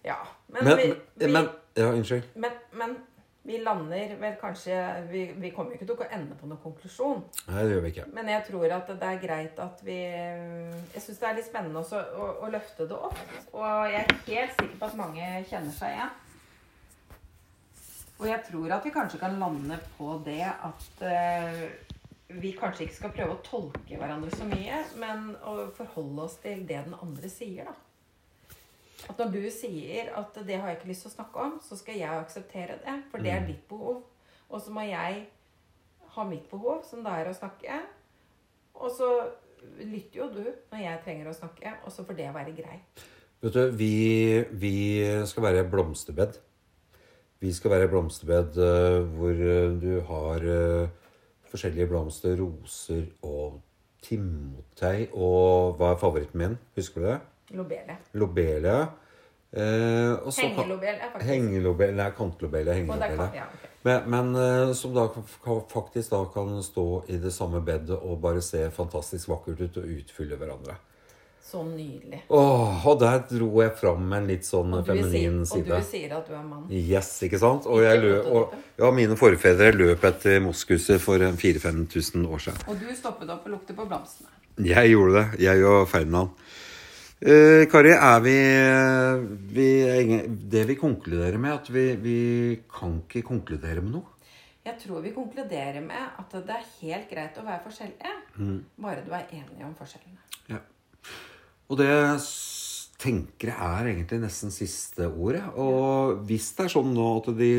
Ja, 0.04 0.17
men, 0.47 0.63
Men, 0.65 0.78
vi, 0.78 0.93
vi, 1.15 1.28
men 1.32 1.50
Ja, 1.78 1.86
unnskyld. 1.93 2.24
men, 2.36 2.52
men 2.71 2.95
vi 3.43 3.58
lander 3.58 4.15
vel 4.19 4.34
kanskje 4.41 4.76
vi, 5.10 5.21
vi 5.39 5.50
kommer 5.56 5.74
ikke 5.74 5.86
til 5.88 5.95
å 5.97 6.08
ende 6.13 6.36
på 6.38 6.50
noen 6.50 6.60
konklusjon. 6.62 7.21
Nei, 7.47 7.63
det 7.63 7.76
gjør 7.76 7.86
vi 7.86 7.91
ikke. 7.93 8.08
Men 8.13 8.30
jeg 8.30 8.43
tror 8.50 8.74
at 8.76 8.89
det 8.91 9.08
er 9.08 9.21
greit 9.24 9.62
at 9.63 9.80
vi 9.86 9.95
Jeg 10.02 11.02
syns 11.06 11.21
det 11.21 11.30
er 11.30 11.38
litt 11.39 11.47
spennende 11.47 11.82
også 11.82 12.02
å, 12.02 12.28
å 12.45 12.52
løfte 12.54 12.86
det 12.89 12.97
opp. 12.97 13.17
Og 13.54 13.71
jeg 13.93 14.04
er 14.04 14.19
helt 14.28 14.60
sikker 14.60 14.76
på 14.82 14.89
at 14.91 15.00
mange 15.00 15.32
kjenner 15.50 15.74
seg 15.78 15.95
igjen. 15.95 16.13
Og 18.21 18.27
jeg 18.29 18.43
tror 18.45 18.75
at 18.75 18.86
vi 18.86 18.93
kanskje 18.93 19.19
kan 19.19 19.39
lande 19.41 19.79
på 19.97 20.13
det 20.25 20.43
at 20.45 20.84
uh, 21.01 21.63
vi 22.41 22.51
kanskje 22.53 22.86
ikke 22.86 22.95
skal 22.99 23.13
prøve 23.15 23.36
å 23.36 23.43
tolke 23.43 23.97
hverandre 23.97 24.29
så 24.36 24.45
mye, 24.47 24.84
men 25.01 25.31
å 25.41 25.71
forholde 25.75 26.27
oss 26.27 26.38
til 26.43 26.62
det 26.69 26.84
den 26.86 26.93
andre 27.01 27.31
sier, 27.34 27.71
da. 27.71 27.73
At 29.10 29.17
når 29.17 29.31
du 29.34 29.47
sier 29.49 30.12
at 30.13 30.36
'det 30.36 30.60
har 30.62 30.69
jeg 30.69 30.77
ikke 30.77 30.88
lyst 30.91 31.01
til 31.01 31.10
å 31.10 31.15
snakke 31.15 31.39
om', 31.39 31.60
så 31.65 31.75
skal 31.77 31.97
jeg 31.97 32.10
akseptere 32.10 32.77
det. 32.86 32.97
For 33.12 33.17
det 33.17 33.31
er 33.31 33.47
ditt 33.47 33.67
behov. 33.67 34.03
Og 34.49 34.62
så 34.62 34.71
må 34.71 34.81
jeg 34.86 35.25
ha 36.13 36.23
mitt 36.23 36.49
behov, 36.49 36.84
som 36.89 37.03
det 37.03 37.12
er 37.12 37.29
å 37.29 37.34
snakke. 37.34 37.79
Og 38.75 38.91
så 38.91 39.10
lytter 39.79 40.19
jo 40.19 40.29
du 40.29 40.45
når 40.71 40.84
jeg 40.84 41.01
trenger 41.03 41.31
å 41.31 41.34
snakke, 41.34 41.73
og 41.86 41.91
så 41.91 42.05
får 42.05 42.13
det 42.13 42.34
være 42.34 42.55
greit. 42.55 43.03
Vet 43.41 43.53
du, 43.53 43.71
vi, 43.73 44.45
vi 44.51 44.75
skal 45.25 45.43
være 45.43 45.69
blomsterbed. 45.69 46.38
Vi 47.41 47.49
skal 47.54 47.71
være 47.73 47.89
blomsterbed 47.89 48.58
eh, 48.62 48.99
hvor 49.17 49.30
eh, 49.34 49.71
du 49.82 50.01
har 50.06 50.43
eh, 50.45 50.89
forskjellige 51.49 51.88
blomster, 51.89 52.36
roser 52.38 53.08
og 53.25 53.62
timotei. 54.06 55.08
Og 55.13 55.73
hva 55.80 55.95
er 55.95 56.01
favoritten 56.01 56.38
min? 56.43 56.54
Husker 56.77 57.01
du 57.01 57.08
det? 57.08 57.17
Lobelia. 57.58 57.95
Lobelia. 58.13 58.75
Eh, 59.51 60.30
Hengelobelia, 60.38 61.10
faktisk. 61.15 61.32
Hengelobelia. 61.32 61.97
Nei, 62.04 62.12
kantlobelia. 62.17 62.77
Hengelobelia. 62.77 63.17
kan, 63.17 63.36
ja, 63.41 63.49
okay. 63.49 63.73
Men, 63.82 64.10
men 64.13 64.75
som 64.77 64.93
da 64.93 65.08
faktisk 65.73 66.12
da 66.13 66.21
kan 66.30 66.62
stå 66.63 66.88
i 67.10 67.17
det 67.17 67.34
samme 67.34 67.63
bedet 67.65 67.97
og 67.97 68.21
bare 68.21 68.43
se 68.45 68.67
fantastisk 68.69 69.34
vakkert 69.34 69.65
ut 69.65 69.82
og 69.82 69.93
utfylle 69.97 70.38
hverandre. 70.38 70.77
Så 71.41 71.63
nydelig. 71.65 72.21
Åh, 72.30 72.86
og 72.88 72.99
der 73.01 73.19
dro 73.27 73.62
jeg 73.63 73.73
fram 73.75 74.13
en 74.13 74.27
litt 74.30 74.45
sånn 74.45 74.71
feminin 74.86 75.41
si, 75.45 75.58
side. 75.58 75.73
og 75.73 75.82
du 75.82 75.88
sier 75.89 76.13
at 76.15 76.27
du 76.30 76.34
er 76.38 76.43
mann. 76.45 76.67
Yes, 76.69 77.10
ikke 77.25 77.39
sant? 77.41 77.65
Og, 77.65 77.82
jeg 77.84 77.97
Ikke 77.97 78.08
løp, 78.08 78.25
og 78.32 78.54
ja, 78.80 78.91
mine 78.95 79.17
forfedre 79.19 79.71
løp 79.73 80.04
etter 80.08 80.39
moskuser 80.45 80.99
for 81.01 81.17
4000-5000 81.19 82.27
år 82.30 82.39
siden. 82.45 82.62
Og 82.69 82.80
du 82.80 82.93
stoppet 82.95 83.30
opp 83.34 83.45
og 83.49 83.56
luktet 83.58 83.75
på 83.75 83.88
blomstene. 83.89 84.30
Jeg 84.63 84.93
gjorde 84.93 85.13
det. 85.17 85.41
Jeg 85.41 85.65
og 85.65 85.88
Ferdinand. 85.89 86.30
Eh, 87.21 87.65
Kari, 87.69 87.91
er 87.93 88.19
vi, 88.25 88.38
vi 89.54 89.67
er 89.86 89.99
ingen- 90.01 90.39
Det 90.49 90.65
vi 90.67 90.75
konkluderer 90.75 91.38
med, 91.38 91.51
at 91.54 91.69
vi, 91.69 91.95
vi 91.95 92.62
kan 92.71 93.01
ikke 93.08 93.21
konkludere 93.27 93.82
med 93.82 93.91
noe. 93.91 94.08
Jeg 94.65 94.77
tror 94.80 95.01
vi 95.01 95.12
konkluderer 95.12 95.82
med 95.82 95.97
at 96.19 96.32
det 96.32 96.49
er 96.49 96.65
helt 96.82 97.10
greit 97.10 97.38
å 97.38 97.45
være 97.45 97.62
forskjellige, 97.65 98.13
Mm. 98.38 98.63
bare 98.80 99.01
du 99.06 99.12
er 99.12 99.25
enig 99.34 99.65
om 99.65 99.73
forskjellene. 99.75 100.17
Ja. 100.49 100.58
Og 101.71 101.77
det 101.79 101.91
tenker 103.01 103.53
jeg 103.53 103.57
er 103.57 103.89
egentlig 103.93 104.19
nesten 104.21 104.51
siste 104.53 105.07
ordet. 105.07 105.45
Og 105.55 106.25
hvis 106.27 106.51
det 106.57 106.67
er 106.67 106.73
sånn 106.73 106.91
nå 106.93 107.07
at 107.21 107.29
de 107.38 107.53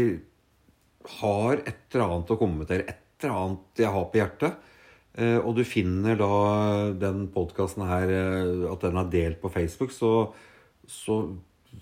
har 1.19 1.63
et 1.63 1.97
eller 1.97 2.05
annet 2.07 2.35
å 2.35 2.39
komme 2.39 2.67
til, 2.69 2.85
et 2.85 3.25
eller 3.25 3.39
annet 3.39 3.83
jeg 3.83 3.95
har 3.95 4.11
på 4.11 4.21
hjertet, 4.21 4.69
eh, 5.17 5.39
og 5.41 5.57
du 5.57 5.65
finner 5.67 6.19
da 6.21 6.35
den 6.99 7.25
podkasten 7.33 7.87
her, 7.89 8.13
eh, 8.13 8.67
at 8.71 8.85
den 8.85 9.01
er 9.01 9.11
delt 9.17 9.41
på 9.43 9.51
Facebook, 9.55 9.95
så, 9.97 10.13
så 10.87 11.23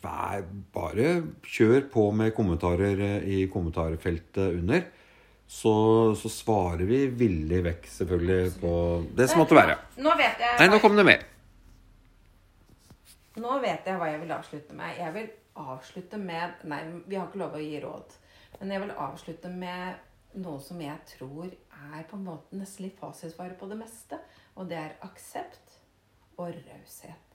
vær, 0.01 0.47
bare 0.73 1.19
kjør 1.45 1.91
på 1.93 2.07
med 2.17 2.33
kommentarer 2.37 3.05
eh, 3.09 3.29
i 3.41 3.43
kommentarfeltet 3.53 4.57
under. 4.63 4.87
Så, 5.51 5.75
så 6.15 6.31
svarer 6.31 6.87
vi 6.87 7.03
villig 7.11 7.65
vekk, 7.67 7.91
selvfølgelig, 7.91 8.55
på 8.63 8.73
det 9.19 9.27
som 9.33 9.43
måtte 9.43 9.59
være. 9.59 9.77
Nå 9.99 10.15
vet 10.15 10.39
jeg 10.47 10.61
Nei, 10.63 10.71
nå 10.71 10.79
kom 10.79 10.95
det 10.95 11.09
mer. 11.11 11.27
Nå 13.39 13.59
vet 13.63 13.87
jeg 13.87 13.99
hva 14.01 14.09
jeg 14.11 14.21
vil 14.25 14.35
avslutte 14.35 14.75
med. 14.75 14.97
Jeg 14.99 15.15
vil 15.15 15.29
avslutte 15.61 16.19
med 16.19 16.65
Nei, 16.71 16.81
vi 17.07 17.19
har 17.19 17.29
ikke 17.29 17.43
lov 17.43 17.55
å 17.55 17.63
gi 17.63 17.79
råd. 17.83 18.17
Men 18.59 18.75
jeg 18.75 18.83
vil 18.85 18.95
avslutte 19.07 19.53
med 19.55 20.41
noe 20.43 20.63
som 20.63 20.81
jeg 20.83 20.99
tror 21.15 21.47
er 21.51 22.07
på 22.11 22.19
en 22.19 22.27
måte 22.27 22.59
nesten 22.59 22.87
litt 22.87 22.99
fasitsvaret 22.99 23.59
på 23.59 23.71
det 23.71 23.79
meste. 23.79 24.19
Og 24.59 24.71
det 24.71 24.79
er 24.81 24.99
aksept 25.07 25.79
og 26.37 26.51
raushet. 26.51 27.30